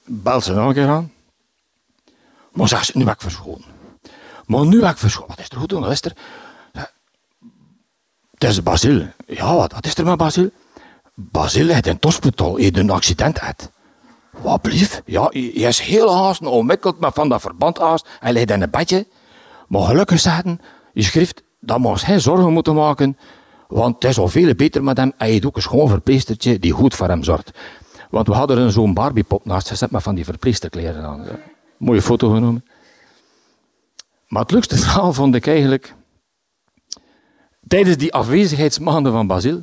belt 0.04 0.44
ze 0.44 0.52
nog 0.52 0.68
een 0.68 0.74
keer 0.74 0.88
aan. 0.88 1.12
Maar 2.52 2.68
zegt 2.68 2.86
ze, 2.86 2.98
nu 2.98 3.04
ben 3.04 3.12
ik 3.12 3.20
verscholen. 3.20 3.64
Maar 4.46 4.66
nu 4.66 4.80
ben 4.80 4.90
ik 4.90 4.96
verscholen. 4.96 5.28
Wat 5.28 5.38
is 5.38 5.48
er 5.48 5.56
goed 5.56 5.68
doen? 5.68 5.80
Wat 5.80 5.90
is 5.90 6.02
er? 6.02 6.16
Het 8.40 8.50
is 8.50 8.62
Basil. 8.62 9.06
Ja, 9.26 9.54
wat, 9.54 9.86
is 9.86 9.94
er 9.94 10.04
met 10.04 10.16
Basil? 10.16 10.50
Basil 11.14 11.68
heeft 11.68 11.86
in 11.86 11.94
het 11.94 12.04
hospital 12.04 12.60
een 12.60 12.90
accident 12.90 13.38
gehad. 13.38 13.70
Wat 14.30 14.62
blief? 14.62 15.02
Ja, 15.04 15.28
hij 15.32 15.42
is 15.50 15.80
heel 15.80 16.14
haast 16.14 16.42
onwikkeld 16.42 17.00
met 17.00 17.14
van 17.14 17.28
dat 17.28 17.40
verband 17.40 17.78
haast. 17.78 18.08
Hij 18.20 18.32
ligt 18.32 18.50
in 18.50 18.62
een 18.62 18.70
bedje. 18.70 19.06
Maar 19.68 19.82
gelukkig 19.82 20.20
zeggen, 20.20 20.60
je 20.92 21.02
schrift, 21.02 21.42
dat 21.60 21.84
ons 21.84 22.02
geen 22.02 22.20
zorgen 22.20 22.52
moeten 22.52 22.74
maken. 22.74 23.18
Want 23.68 23.94
het 23.94 24.04
is 24.04 24.18
al 24.18 24.28
veel 24.28 24.54
beter 24.54 24.82
met 24.82 24.96
hem. 24.96 25.12
Hij 25.16 25.30
heeft 25.30 25.46
ook 25.46 25.56
een 25.56 25.62
schoon 25.62 25.88
verpleestertje 25.88 26.58
die 26.58 26.72
goed 26.72 26.94
voor 26.94 27.08
hem 27.08 27.22
zorgt. 27.22 27.50
Want 28.10 28.26
we 28.26 28.34
hadden 28.34 28.58
er 28.58 28.72
zo'n 28.72 28.94
Barbiepop 28.94 29.44
naast 29.44 29.68
gezet 29.68 29.90
met 29.90 30.02
van 30.02 30.14
die 30.14 30.24
verpleesterkleren 30.24 31.04
aan. 31.04 31.26
Mooie 31.76 32.02
foto 32.02 32.32
genomen. 32.34 32.64
Maar 34.28 34.42
het 34.42 34.50
leukste 34.50 34.76
verhaal 34.76 35.12
vond 35.12 35.34
ik 35.34 35.46
eigenlijk... 35.46 35.94
Tijdens 37.70 37.96
die 37.96 38.12
afwezigheidsmaanden 38.12 39.12
van 39.12 39.26
Basil 39.26 39.62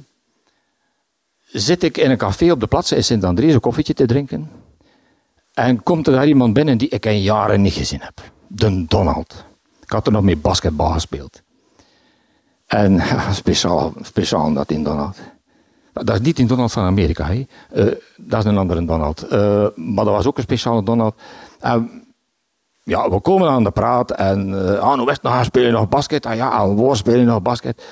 zit 1.46 1.84
ik 1.84 1.98
in 1.98 2.12
een 2.12 2.18
café 2.18 2.52
op 2.52 2.60
de 2.60 2.68
plaats 2.68 2.92
in 2.92 3.04
Sint-Andries 3.04 3.54
een 3.54 3.60
koffietje 3.60 3.94
te 3.94 4.06
drinken. 4.06 4.50
En 5.54 5.84
komt 5.84 6.08
er 6.08 6.14
daar 6.14 6.28
iemand 6.28 6.54
binnen 6.54 6.78
die 6.78 6.90
ik 6.90 7.06
in 7.06 7.22
jaren 7.22 7.62
niet 7.62 7.74
gezien 7.74 8.02
heb. 8.02 8.32
De 8.48 8.86
Donald. 8.88 9.46
Ik 9.82 9.90
had 9.90 10.06
er 10.06 10.12
nog 10.12 10.24
mee 10.24 10.38
basketbal 10.38 10.92
gespeeld. 10.92 11.42
En 12.66 13.02
speciaal, 13.32 13.94
speciaal 14.02 14.54
dat 14.54 14.72
in 14.72 14.84
Donald. 14.84 15.18
Dat 15.94 16.16
is 16.16 16.22
niet 16.22 16.40
in 16.40 16.48
Donald 16.48 16.72
van 16.72 16.84
Amerika, 16.84 17.26
hè. 17.26 17.46
Uh, 17.76 17.94
dat 18.18 18.40
is 18.40 18.46
een 18.46 18.58
andere 18.58 18.86
Donald. 18.86 19.24
Uh, 19.24 19.30
maar 19.76 20.06
dat 20.06 20.14
was 20.14 20.26
ook 20.26 20.38
een 20.38 20.44
speciale 20.44 20.84
Donald. 20.84 21.16
Ja, 22.88 23.10
we 23.10 23.20
komen 23.20 23.50
aan 23.50 23.63
de 23.63 23.72
praat 23.72 24.12
en 24.12 24.50
uh, 24.50 24.79
ah, 24.79 24.98
nou 24.98 25.17
nog 25.22 25.46
speel 25.46 25.63
je 25.63 25.72
nog 25.72 25.89
basket? 25.89 26.25
Ah 26.25 26.36
ja, 26.36 26.50
aan 26.50 26.75
woord 26.75 26.98
speel 26.98 27.20
je 27.20 27.25
nog 27.25 27.41
basket. 27.41 27.84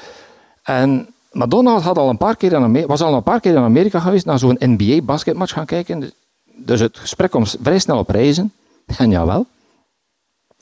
En 0.63 1.07
Madonna 1.31 1.79
had 1.79 1.97
al 1.97 2.09
een 2.09 2.17
paar 2.17 2.35
keer 2.35 2.51
in 2.51 2.87
was 2.87 3.01
al 3.01 3.13
een 3.13 3.23
paar 3.23 3.39
keer 3.39 3.55
in 3.55 3.63
Amerika 3.63 3.99
geweest 3.99 4.25
naar 4.25 4.39
zo'n 4.39 4.57
NBA 4.59 5.01
basketmatch 5.01 5.53
gaan 5.53 5.65
kijken. 5.65 6.11
Dus 6.55 6.79
het 6.79 6.97
gesprek 6.97 7.29
kwam 7.29 7.45
vrij 7.45 7.79
snel 7.79 7.97
op 7.97 8.09
reizen. 8.09 8.53
En 8.97 9.09
jawel, 9.09 9.39
op 9.39 9.47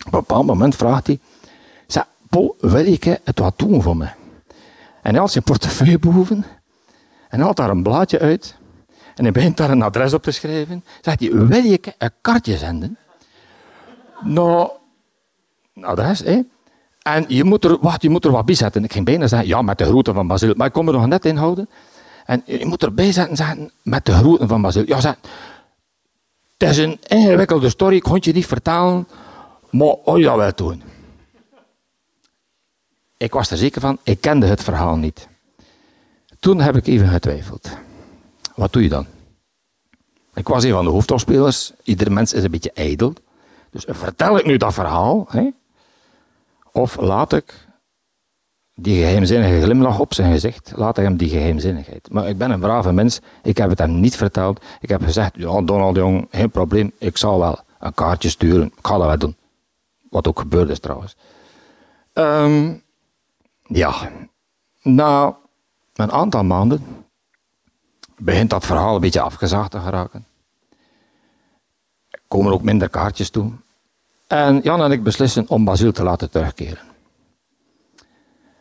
een 0.06 0.12
bepaald 0.12 0.46
moment 0.46 0.76
vraagt 0.76 1.08
hij, 1.08 1.20
zeg, 1.88 2.06
Paul, 2.30 2.56
wil 2.60 2.86
je 2.86 3.20
het 3.24 3.40
wat 3.40 3.54
doen 3.56 3.82
voor 3.82 3.98
me? 3.98 4.08
En 5.02 5.12
hij 5.12 5.20
had 5.20 5.32
zijn 5.32 5.44
portefeuille 5.44 6.00
boven 6.00 6.46
en 7.30 7.40
haalt 7.40 7.58
daar 7.58 7.70
een 7.70 7.84
blaadje 7.84 8.20
uit 8.20 8.56
en 9.16 9.24
hij 9.24 9.32
begint 9.32 9.58
daar 9.58 9.70
een 9.70 9.82
adres 9.82 10.14
op 10.14 10.24
te 10.24 10.32
schrijven. 10.32 10.84
Zegt 11.02 11.20
hij, 11.20 11.32
wil 11.32 11.64
je 11.64 11.80
een 11.98 12.12
kaartje 12.22 12.58
zenden? 12.58 12.98
Nou, 14.22 14.70
een 15.76 15.86
adres, 15.86 16.20
hè? 16.20 16.42
En 17.02 17.26
je 17.28 17.44
moet, 17.44 17.66
er, 17.66 17.78
wacht, 17.82 18.02
je 18.02 18.10
moet 18.10 18.26
er 18.26 18.32
wat 18.32 18.46
bij 18.46 18.56
zetten. 18.56 18.84
Ik 18.84 18.92
ging 18.92 19.06
bijna 19.06 19.28
zeggen, 19.28 19.48
ja, 19.48 19.62
met 19.62 19.78
de 19.78 19.86
groeten 19.86 20.14
van 20.14 20.28
Basil. 20.28 20.54
Maar 20.58 20.68
ik 20.68 20.74
kon 20.74 20.88
er 20.88 20.94
nog 20.94 21.08
net 21.08 21.26
in 21.26 21.36
houden. 21.36 21.70
En 22.26 22.44
je 22.46 22.66
moet 22.66 22.84
erbij 22.84 23.12
zetten, 23.12 23.36
zeggen, 23.36 23.72
met 23.82 24.06
de 24.06 24.12
groeten 24.12 24.48
van 24.48 24.62
Basil. 24.62 24.84
Ja, 24.86 25.02
zeg, 25.02 25.16
het 26.58 26.70
is 26.70 26.78
een 26.78 27.00
ingewikkelde 27.08 27.70
story, 27.70 27.96
ik 27.96 28.04
kon 28.04 28.18
je 28.22 28.34
niet 28.34 28.46
vertalen. 28.46 29.08
Maar 29.70 29.88
oh 29.88 30.24
dat 30.24 30.36
wel 30.36 30.52
doen? 30.56 30.84
Ik 33.18 33.34
was 33.34 33.52
er 33.52 33.58
zeker 33.58 33.82
van, 33.82 33.98
ik 34.04 34.22
kende 34.22 34.46
het 34.46 34.64
verhaal 34.64 34.96
niet. 34.96 35.28
Toen 36.40 36.62
heb 36.62 36.76
ik 36.76 36.88
even 36.88 37.08
getwijfeld. 37.08 37.70
Wat 38.56 38.74
doe 38.74 38.84
je 38.84 38.90
dan? 38.90 39.06
Ik 40.34 40.48
was 40.48 40.64
een 40.64 40.72
van 40.72 40.86
de 40.86 40.92
hoofdrolspelers. 40.92 41.72
Iedere 41.84 42.10
mens 42.10 42.34
is 42.34 42.44
een 42.44 42.52
beetje 42.52 42.72
ijdel. 42.72 43.14
Dus 43.74 43.86
vertel 43.88 44.38
ik 44.38 44.46
nu 44.46 44.58
dat 44.58 44.74
verhaal? 44.74 45.26
Hè? 45.30 45.50
Of 46.72 47.00
laat 47.00 47.34
ik 47.34 47.68
die 48.76 48.98
geheimzinnige 48.98 49.62
glimlach 49.62 50.00
op 50.00 50.14
zijn 50.14 50.32
gezicht, 50.32 50.72
laat 50.76 50.98
ik 50.98 51.04
hem 51.04 51.18
die 51.18 51.30
geheimzinnigheid. 51.30 52.12
Maar 52.12 52.28
ik 52.28 52.38
ben 52.38 52.52
een 52.52 52.60
brave 52.60 52.92
mens, 52.92 53.20
ik 53.44 53.58
heb 53.58 53.70
het 53.70 53.80
hem 53.80 54.00
niet 54.00 54.16
verteld. 54.16 54.64
Ik 54.82 54.90
heb 54.90 55.04
gezegd, 55.04 55.36
ja 55.36 55.62
Donald 55.62 55.96
Jong, 55.96 56.28
geen 56.32 56.50
probleem, 56.50 56.92
ik 56.98 57.18
zal 57.18 57.40
wel 57.40 57.60
een 57.80 57.94
kaartje 57.94 58.30
sturen. 58.30 58.66
Ik 58.66 58.86
ga 58.88 58.98
dat 58.98 59.08
wel 59.08 59.18
doen. 59.18 59.36
Wat 60.10 60.28
ook 60.28 60.40
gebeurd 60.40 60.70
is 60.70 60.80
trouwens. 60.80 61.16
Um, 62.14 62.84
ja, 63.68 64.12
na 64.82 65.38
een 65.94 66.12
aantal 66.12 66.44
maanden 66.44 67.06
begint 68.18 68.50
dat 68.50 68.66
verhaal 68.66 68.96
een 68.96 69.02
beetje 69.02 69.22
afgezaagd 69.22 69.72
te 69.72 69.80
geraken. 69.80 70.26
Er 72.10 72.22
komen 72.28 72.54
ook 72.54 72.62
minder 72.62 72.90
kaartjes 72.90 73.30
toe. 73.30 73.52
En 74.28 74.60
Jan 74.64 74.82
en 74.82 74.92
ik 74.92 75.04
beslissen 75.04 75.50
om 75.50 75.66
Basil 75.66 75.92
te 75.92 76.04
laten 76.04 76.30
terugkeren. 76.30 76.92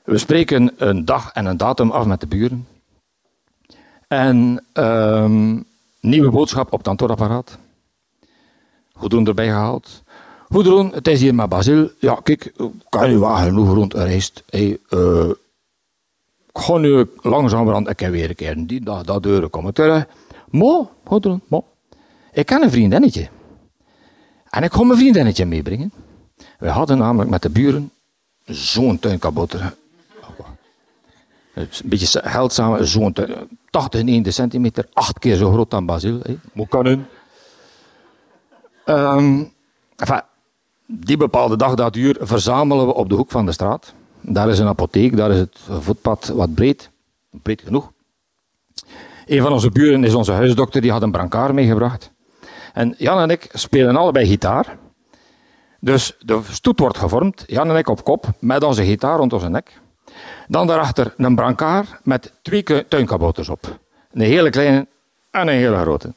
We 0.04 0.19
spreken 0.19 0.73
een 0.76 1.04
dag 1.04 1.33
en 1.33 1.47
een 1.47 1.57
datum 1.57 1.90
af 1.90 2.07
met 2.07 2.21
de 2.21 2.26
buren. 2.26 2.66
En 4.09 4.64
um, 4.73 5.64
nieuwe 6.00 6.31
boodschap 6.31 6.73
op 6.73 6.78
het 6.78 6.88
antwoordapparaat. 6.88 7.59
Goedroen 8.92 9.26
erbij 9.26 9.47
gehaald. 9.47 10.02
Goedroen, 10.49 10.92
het 10.92 11.09
is 11.09 11.21
hier 11.21 11.35
maar 11.35 11.49
Basil. 11.49 11.90
Ja, 11.99 12.14
kijk, 12.23 12.52
kan 12.88 13.11
je 13.11 13.19
wagen 13.19 13.47
genoeg 13.47 13.75
rond 13.75 13.95
reist. 13.95 14.42
Hey, 14.47 14.78
uh, 14.90 15.31
ga 16.52 16.76
nu 16.76 17.07
langzamerhand 17.21 17.88
ik 17.88 17.99
weer 17.99 18.28
een 18.28 18.35
keer 18.35 18.66
die 18.66 18.81
dag 18.81 19.02
dat 19.02 19.23
deuren 19.23 19.50
komen 19.50 19.75
terug. 19.75 20.07
Mo, 20.50 20.90
Goedroen, 21.04 21.42
mo. 21.49 21.64
Ik 22.33 22.47
ken 22.47 22.62
een 22.62 22.71
vriendinnetje. 22.71 23.28
En 24.52 24.62
ik 24.62 24.73
ga 24.73 24.82
mijn 24.82 24.99
vriendinnetje 24.99 25.47
meebrengen. 25.47 25.92
We 26.59 26.68
hadden 26.68 26.99
namelijk 26.99 27.30
met 27.30 27.42
de 27.42 27.50
buren 27.50 27.90
zo'n 28.44 28.99
tuinkabouter. 28.99 29.75
Een 31.54 31.68
beetje 31.85 32.20
geld 32.24 32.53
samen, 32.53 32.87
zo'n 32.87 33.14
80 33.70 34.03
90 34.03 34.33
centimeter, 34.33 34.88
acht 34.92 35.18
keer 35.18 35.37
zo 35.37 35.53
groot 35.53 35.70
dan 35.70 35.87
Basil. 35.87 36.20
Moet 36.53 36.68
kunnen. 36.68 37.09
Um, 38.87 39.53
enfin, 39.96 40.20
die 40.87 41.16
bepaalde 41.16 41.57
dag, 41.57 41.74
dat 41.74 41.96
uur, 41.96 42.16
verzamelen 42.20 42.87
we 42.87 42.94
op 42.94 43.09
de 43.09 43.14
hoek 43.14 43.31
van 43.31 43.46
de 43.46 43.53
straat. 43.53 43.94
Daar 44.20 44.48
is 44.48 44.59
een 44.59 44.66
apotheek, 44.66 45.16
daar 45.16 45.31
is 45.31 45.38
het 45.38 45.59
voetpad 45.68 46.26
wat 46.26 46.55
breed, 46.55 46.90
breed 47.31 47.62
genoeg. 47.62 47.92
Een 49.26 49.42
van 49.42 49.53
onze 49.53 49.70
buren 49.70 50.05
is 50.05 50.14
onze 50.14 50.33
huisdokter, 50.33 50.81
die 50.81 50.90
had 50.90 51.03
een 51.03 51.11
brancard 51.11 51.53
meegebracht. 51.53 52.11
En 52.72 52.94
Jan 52.98 53.18
en 53.18 53.30
ik 53.30 53.48
spelen 53.52 53.96
allebei 53.96 54.26
gitaar. 54.26 54.76
Dus 55.80 56.16
de 56.18 56.40
stoet 56.50 56.78
wordt 56.78 56.98
gevormd, 56.98 57.44
Jan 57.46 57.70
en 57.70 57.76
ik 57.76 57.88
op 57.88 58.04
kop, 58.04 58.26
met 58.38 58.64
onze 58.64 58.85
gitaar 58.85 59.16
rond 59.16 59.32
onze 59.32 59.48
nek. 59.48 59.80
Dan 60.48 60.66
daarachter 60.66 61.14
een 61.16 61.35
brancard 61.35 61.88
met 62.02 62.32
twee 62.42 62.88
tuinkabouters 62.88 63.48
op. 63.48 63.78
Een 64.12 64.20
hele 64.20 64.50
kleine 64.50 64.87
en 65.30 65.40
een 65.40 65.48
hele 65.48 65.76
grote. 65.76 66.14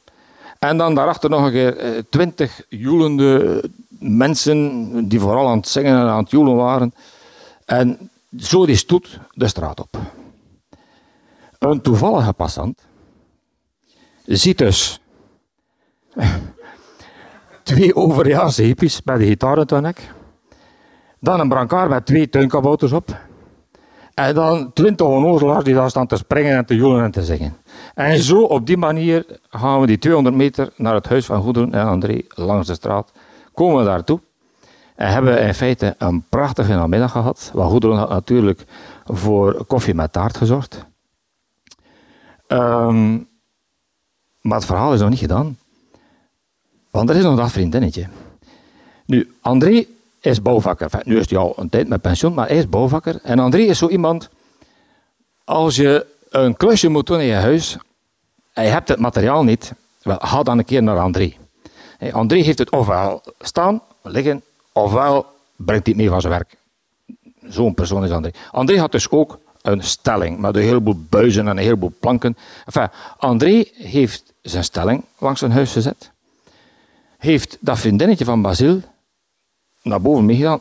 En 0.58 0.76
dan 0.76 0.94
daarachter 0.94 1.30
nog 1.30 1.44
een 1.44 1.52
keer 1.52 1.76
eh, 1.76 2.02
twintig 2.10 2.62
joelende 2.68 3.62
mensen 3.98 5.08
die 5.08 5.20
vooral 5.20 5.48
aan 5.48 5.56
het 5.56 5.68
zingen 5.68 6.00
en 6.00 6.06
aan 6.06 6.22
het 6.22 6.30
joelen 6.30 6.56
waren. 6.56 6.94
En 7.64 8.10
zo 8.38 8.66
die 8.66 8.76
stoet 8.76 9.18
de 9.32 9.48
straat 9.48 9.80
op. 9.80 9.98
Een 11.58 11.80
toevallige 11.80 12.32
passant 12.32 12.80
ziet 14.24 14.58
dus 14.58 15.00
twee 17.62 17.96
overjaarse 17.96 18.62
hippies 18.62 19.00
met 19.04 19.18
de 19.18 19.26
gitaar 19.26 19.72
in 19.72 19.82
nek. 19.82 20.14
Dan 21.20 21.40
een 21.40 21.48
brancard 21.48 21.90
met 21.90 22.06
twee 22.06 22.28
tuinkabouters 22.28 22.92
op. 22.92 23.16
En 24.14 24.34
dan 24.34 24.72
twintig 24.72 25.06
onnozelaars 25.06 25.64
die 25.64 25.74
daar 25.74 25.90
staan 25.90 26.06
te 26.06 26.16
springen 26.16 26.56
en 26.56 26.66
te 26.66 26.74
joelen 26.74 27.04
en 27.04 27.10
te 27.10 27.24
zingen. 27.24 27.56
En 27.94 28.18
zo 28.18 28.42
op 28.42 28.66
die 28.66 28.76
manier 28.76 29.26
gaan 29.50 29.80
we 29.80 29.86
die 29.86 29.98
200 29.98 30.36
meter 30.36 30.72
naar 30.76 30.94
het 30.94 31.08
huis 31.08 31.26
van 31.26 31.42
Goederen 31.42 31.72
en 31.72 31.86
André 31.86 32.22
langs 32.28 32.66
de 32.66 32.74
straat. 32.74 33.12
Komen 33.52 33.78
we 33.78 33.84
daartoe. 33.84 34.20
En 34.94 35.12
hebben 35.12 35.34
we 35.34 35.40
in 35.40 35.54
feite 35.54 35.94
een 35.98 36.24
prachtige 36.28 36.74
namiddag 36.74 37.10
gehad. 37.10 37.50
Wat 37.54 37.70
Goederen 37.70 37.96
had 37.96 38.08
natuurlijk 38.08 38.64
voor 39.04 39.64
koffie 39.64 39.94
met 39.94 40.12
taart 40.12 40.36
gezorgd. 40.36 40.86
Um, 42.48 43.28
maar 44.40 44.56
het 44.56 44.66
verhaal 44.66 44.94
is 44.94 45.00
nog 45.00 45.10
niet 45.10 45.18
gedaan. 45.18 45.58
Want 46.96 47.10
er 47.10 47.16
is 47.16 47.22
nog 47.22 47.36
dat 47.36 47.50
vriendinnetje. 47.50 48.06
Nu, 49.06 49.34
André 49.40 49.84
is 50.20 50.42
bouwvakker. 50.42 50.90
nu 51.04 51.18
is 51.18 51.30
hij 51.30 51.38
al 51.38 51.52
een 51.56 51.68
tijd 51.68 51.88
met 51.88 52.00
pensioen, 52.00 52.34
maar 52.34 52.48
hij 52.48 52.56
is 52.56 52.68
bouwvakker. 52.68 53.20
En 53.22 53.38
André 53.38 53.60
is 53.60 53.78
zo 53.78 53.88
iemand, 53.88 54.28
als 55.44 55.76
je 55.76 56.06
een 56.30 56.56
klusje 56.56 56.88
moet 56.88 57.06
doen 57.06 57.20
in 57.20 57.26
je 57.26 57.34
huis, 57.34 57.76
en 58.52 58.64
je 58.64 58.70
hebt 58.70 58.88
het 58.88 58.98
materiaal 58.98 59.44
niet, 59.44 59.72
wel, 60.02 60.18
ga 60.18 60.42
dan 60.42 60.58
een 60.58 60.64
keer 60.64 60.82
naar 60.82 60.98
André. 60.98 61.34
André 62.12 62.38
heeft 62.38 62.58
het 62.58 62.70
ofwel 62.70 63.22
staan, 63.40 63.82
liggen, 64.02 64.42
ofwel 64.72 65.26
brengt 65.56 65.86
hij 65.86 65.94
het 65.94 65.96
mee 65.96 66.08
van 66.08 66.20
zijn 66.20 66.32
werk. 66.32 66.56
Zo'n 67.48 67.74
persoon 67.74 68.04
is 68.04 68.10
André. 68.10 68.30
André 68.50 68.78
had 68.78 68.92
dus 68.92 69.10
ook 69.10 69.38
een 69.62 69.82
stelling 69.82 70.38
met 70.38 70.56
een 70.56 70.62
heleboel 70.62 71.06
buizen 71.08 71.48
en 71.48 71.56
een 71.56 71.62
heleboel 71.62 71.92
planken. 72.00 72.36
Enfin, 72.64 72.88
André 73.16 73.64
heeft 73.74 74.32
zijn 74.42 74.64
stelling 74.64 75.04
langs 75.18 75.40
zijn 75.40 75.52
huis 75.52 75.72
gezet. 75.72 76.14
Heeft 77.26 77.58
dat 77.60 77.78
vriendinnetje 77.78 78.24
van 78.24 78.42
Basil 78.42 78.80
naar 79.82 80.00
boven 80.00 80.24
meegedaan, 80.24 80.60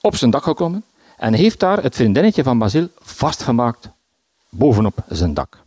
op 0.00 0.16
zijn 0.16 0.30
dak 0.30 0.42
gekomen 0.42 0.84
en 1.16 1.32
heeft 1.32 1.60
daar 1.60 1.82
het 1.82 1.94
vriendinnetje 1.94 2.42
van 2.42 2.58
Basil 2.58 2.88
vastgemaakt 2.98 3.90
bovenop 4.48 5.04
zijn 5.08 5.34
dak. 5.34 5.64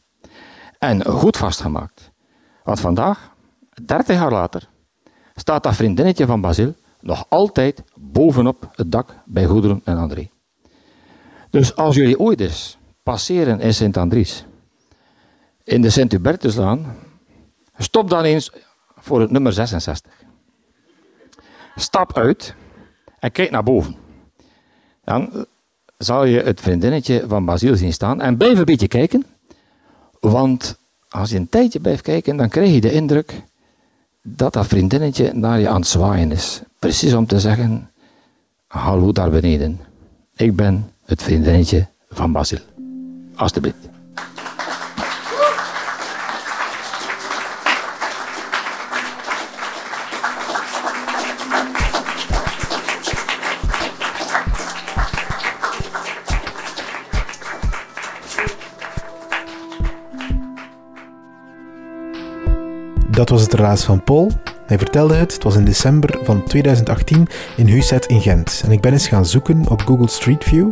En 0.79 1.05
goed 1.05 1.37
vastgemaakt. 1.37 2.11
Want 2.63 2.79
vandaag, 2.79 3.31
30 3.85 4.15
jaar 4.15 4.31
later, 4.31 4.67
staat 5.35 5.63
dat 5.63 5.75
vriendinnetje 5.75 6.25
van 6.25 6.41
Basil 6.41 6.75
nog 6.99 7.25
altijd 7.29 7.83
bovenop 7.95 8.71
het 8.75 8.91
dak 8.91 9.15
bij 9.25 9.45
Goederen 9.45 9.81
en 9.83 9.97
André. 9.97 10.29
Dus 11.49 11.75
als 11.75 11.95
jullie 11.95 12.19
ooit 12.19 12.41
eens 12.41 12.77
passeren 13.03 13.59
in 13.59 13.73
Sint-Andries, 13.73 14.45
in 15.63 15.81
de 15.81 15.89
Sint-Hubertuslaan, 15.89 16.95
stop 17.77 18.09
dan 18.09 18.23
eens 18.23 18.51
voor 19.03 19.21
het 19.21 19.31
nummer 19.31 19.53
66. 19.53 20.11
Stap 21.75 22.17
uit 22.17 22.55
en 23.19 23.31
kijk 23.31 23.51
naar 23.51 23.63
boven. 23.63 23.95
Dan 25.03 25.45
zal 25.97 26.25
je 26.25 26.41
het 26.41 26.61
vriendinnetje 26.61 27.23
van 27.27 27.45
Basiel 27.45 27.75
zien 27.75 27.93
staan 27.93 28.21
en 28.21 28.37
blijf 28.37 28.57
een 28.57 28.65
beetje 28.65 28.87
kijken, 28.87 29.25
want 30.19 30.77
als 31.09 31.29
je 31.29 31.37
een 31.37 31.49
tijdje 31.49 31.79
blijft 31.79 32.01
kijken, 32.01 32.37
dan 32.37 32.49
krijg 32.49 32.73
je 32.73 32.81
de 32.81 32.91
indruk 32.91 33.41
dat 34.21 34.53
dat 34.53 34.67
vriendinnetje 34.67 35.33
naar 35.33 35.59
je 35.59 35.69
aan 35.69 35.79
het 35.79 35.87
zwaaien 35.87 36.31
is. 36.31 36.61
Precies 36.79 37.13
om 37.13 37.25
te 37.25 37.39
zeggen, 37.39 37.91
hallo 38.67 39.11
daar 39.11 39.29
beneden. 39.29 39.79
Ik 40.35 40.55
ben 40.55 40.91
het 41.05 41.23
vriendinnetje 41.23 41.87
van 42.09 42.31
Basil. 42.31 42.59
Alsjeblieft. 43.35 43.92
Dat 63.23 63.31
was 63.31 63.41
het 63.41 63.53
relaas 63.53 63.83
van 63.83 64.03
Paul. 64.03 64.31
Hij 64.65 64.77
vertelde 64.77 65.13
het, 65.13 65.33
het 65.33 65.43
was 65.43 65.55
in 65.55 65.65
december 65.65 66.19
van 66.23 66.43
2018 66.43 67.27
in 67.57 67.67
Huset 67.67 68.05
in 68.05 68.21
Gent. 68.21 68.61
En 68.65 68.71
ik 68.71 68.81
ben 68.81 68.91
eens 68.91 69.07
gaan 69.07 69.25
zoeken 69.25 69.69
op 69.69 69.81
Google 69.81 70.09
Street 70.09 70.43
View 70.43 70.71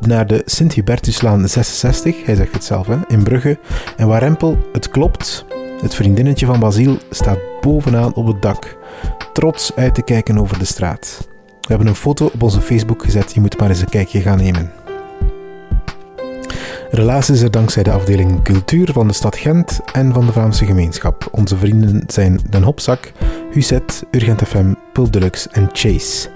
naar 0.00 0.26
de 0.26 0.42
Sint-Hubertuslaan 0.44 1.48
66, 1.48 2.24
hij 2.24 2.34
zegt 2.34 2.52
het 2.52 2.64
zelf, 2.64 2.88
in 3.08 3.22
Brugge. 3.22 3.58
En 3.96 4.06
waar 4.06 4.20
Rempel, 4.20 4.58
het 4.72 4.88
klopt, 4.88 5.44
het 5.80 5.94
vriendinnetje 5.94 6.46
van 6.46 6.60
Basiel 6.60 6.98
staat 7.10 7.38
bovenaan 7.60 8.14
op 8.14 8.26
het 8.26 8.42
dak, 8.42 8.76
trots 9.32 9.72
uit 9.76 9.94
te 9.94 10.02
kijken 10.02 10.38
over 10.38 10.58
de 10.58 10.64
straat. 10.64 11.28
We 11.60 11.68
hebben 11.68 11.86
een 11.86 11.94
foto 11.94 12.30
op 12.34 12.42
onze 12.42 12.60
Facebook 12.60 13.04
gezet, 13.04 13.34
je 13.34 13.40
moet 13.40 13.58
maar 13.58 13.68
eens 13.68 13.80
een 13.80 13.88
kijkje 13.88 14.20
gaan 14.20 14.38
nemen. 14.38 14.75
Relaas 16.90 17.30
is 17.30 17.42
er 17.42 17.50
dankzij 17.50 17.82
de 17.82 17.90
afdeling 17.90 18.42
Cultuur 18.42 18.92
van 18.92 19.08
de 19.08 19.14
stad 19.14 19.36
Gent 19.36 19.80
en 19.92 20.12
van 20.12 20.26
de 20.26 20.32
Vlaamse 20.32 20.64
gemeenschap. 20.64 21.28
Onze 21.30 21.56
vrienden 21.56 22.02
zijn 22.06 22.40
Den 22.50 22.62
Hopzak, 22.62 23.12
Huset, 23.52 24.04
Urgent 24.10 24.42
FM, 24.42 24.74
Pulp 24.92 25.12
Deluxe 25.12 25.48
en 25.52 25.68
Chase. 25.72 26.28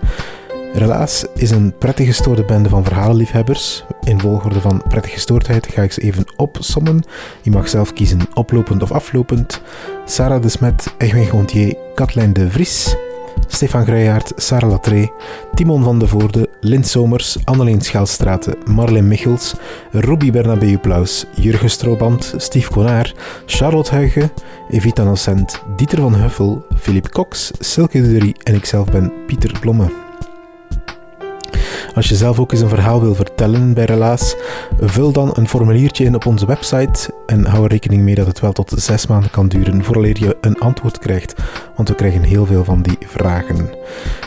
Relaas 0.75 1.27
is 1.35 1.51
een 1.51 1.75
prettig 1.79 2.07
gestoorde 2.07 2.45
bende 2.45 2.69
van 2.69 2.85
verhalenliefhebbers. 2.85 3.85
In 4.05 4.21
volgorde 4.21 4.61
van 4.61 4.83
prettig 4.89 5.13
gestoordheid 5.13 5.67
ga 5.67 5.83
ik 5.83 5.93
ze 5.93 6.01
even 6.01 6.25
opsommen. 6.37 7.03
Je 7.43 7.51
mag 7.51 7.69
zelf 7.69 7.93
kiezen 7.93 8.21
oplopend 8.35 8.83
of 8.83 8.93
aflopend. 8.93 9.61
Sarah 10.05 10.43
de 10.43 10.49
Smet, 10.49 10.95
Egwin 10.99 11.27
Gontier, 11.27 11.77
Katlijn 11.95 12.33
de 12.33 12.51
Vries, 12.51 12.97
Stefan 13.51 13.85
Greijaard, 13.85 14.33
Sarah 14.37 14.71
Latré, 14.71 15.11
Timon 15.55 15.83
van 15.83 15.99
de 15.99 16.07
Voorde, 16.07 16.49
Lint 16.61 16.87
Somers, 16.87 17.39
Anneleen 17.45 17.81
Schelstraten, 17.81 18.55
Marleen 18.65 19.09
Michels, 19.09 19.55
Ruby 19.93 20.31
Bernabeu 20.31 20.79
Plaus, 20.79 21.27
Jurgen 21.35 21.71
Strooband, 21.71 22.35
Steve 22.37 22.71
Konaar, 22.71 23.13
Charlotte 23.47 23.91
Huigen, 23.91 24.31
Evita 24.71 25.05
Nocent, 25.05 25.63
Dieter 25.77 26.01
van 26.01 26.15
Huffel, 26.15 26.63
Philippe 26.81 27.11
Cox, 27.11 27.51
Silke 27.59 28.03
Dury 28.03 28.35
en 28.45 28.55
ikzelf 28.55 28.91
ben 28.91 29.13
Pieter 29.27 29.53
Blomme. 29.61 30.10
Als 31.95 32.09
je 32.09 32.15
zelf 32.15 32.39
ook 32.39 32.53
eens 32.53 32.61
een 32.61 32.69
verhaal 32.69 33.01
wil 33.01 33.15
vertellen 33.15 33.75
bij 33.75 33.85
Relaas, 33.85 34.37
vul 34.81 35.13
dan 35.13 35.31
een 35.35 35.49
formuliertje 35.49 36.05
in 36.05 36.15
op 36.15 36.27
onze 36.27 36.47
website 36.47 37.15
en 37.27 37.45
hou 37.45 37.65
er 37.65 37.71
rekening 37.71 38.03
mee 38.03 38.15
dat 38.15 38.27
het 38.27 38.41
wel 38.41 38.53
tot 38.53 38.73
zes 38.77 39.07
maanden 39.07 39.31
kan 39.31 39.49
duren 39.49 39.85
vooraleer 39.85 40.19
je 40.19 40.37
een 40.41 40.59
antwoord 40.59 40.99
krijgt, 40.99 41.35
want 41.77 41.89
we 41.89 41.95
krijgen 41.95 42.23
heel 42.23 42.47
veel 42.47 42.65
van 42.65 42.83
die 42.83 42.99
vragen. 43.07 43.71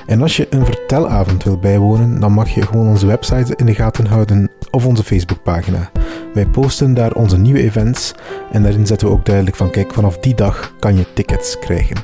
En 0.06 0.22
als 0.22 0.38
je 0.38 0.48
een 0.50 0.66
vertelavond 0.66 1.44
wil 1.44 1.58
bijwonen, 1.58 2.20
dan 2.20 2.32
mag 2.32 2.50
je 2.50 2.62
gewoon 2.62 2.88
onze 2.88 3.06
website 3.06 3.56
in 3.56 3.66
de 3.66 3.76
gaten 3.76 4.06
houden 4.06 4.52
of 4.72 4.86
onze 4.86 5.04
Facebookpagina. 5.04 5.92
Wij 6.34 6.46
posten 6.46 6.94
daar 6.94 7.14
onze 7.14 7.38
nieuwe 7.38 7.62
events 7.62 8.14
en 8.52 8.64
daarin 8.64 8.88
zetten 8.88 9.08
we 9.08 9.14
ook 9.14 9.26
duidelijk 9.26 9.56
van 9.56 9.70
kijk, 9.70 9.94
vanaf 9.94 10.18
die 10.18 10.36
dag 10.36 10.74
kan 10.80 10.98
je 10.98 11.06
tickets 11.14 11.60
krijgen. 11.60 11.98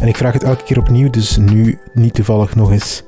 En 0.00 0.08
ik 0.08 0.16
vraag 0.16 0.32
het 0.32 0.44
elke 0.44 0.64
keer 0.64 0.78
opnieuw, 0.78 1.10
dus 1.10 1.36
nu 1.36 1.78
niet 1.92 2.14
toevallig 2.14 2.54
nog 2.54 2.70
eens. 2.70 3.02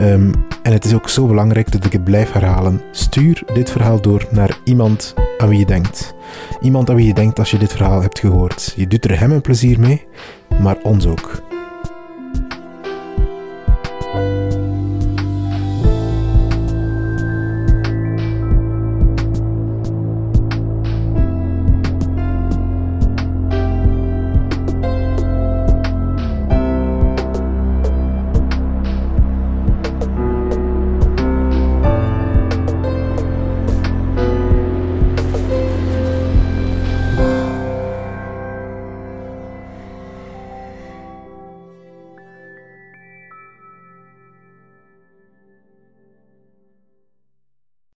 Um, 0.00 0.32
en 0.62 0.72
het 0.72 0.84
is 0.84 0.94
ook 0.94 1.08
zo 1.08 1.26
belangrijk 1.26 1.72
dat 1.72 1.84
ik 1.84 1.92
het 1.92 2.04
blijf 2.04 2.32
herhalen. 2.32 2.80
Stuur 2.90 3.42
dit 3.54 3.70
verhaal 3.70 4.00
door 4.00 4.26
naar 4.30 4.58
iemand 4.64 5.14
aan 5.38 5.48
wie 5.48 5.58
je 5.58 5.66
denkt. 5.66 6.14
Iemand 6.60 6.90
aan 6.90 6.96
wie 6.96 7.06
je 7.06 7.14
denkt 7.14 7.38
als 7.38 7.50
je 7.50 7.58
dit 7.58 7.72
verhaal 7.72 8.00
hebt 8.00 8.18
gehoord. 8.18 8.72
Je 8.76 8.86
doet 8.86 9.04
er 9.04 9.18
hem 9.18 9.32
een 9.32 9.40
plezier 9.40 9.80
mee, 9.80 10.06
maar 10.60 10.76
ons 10.82 11.06
ook. 11.06 11.53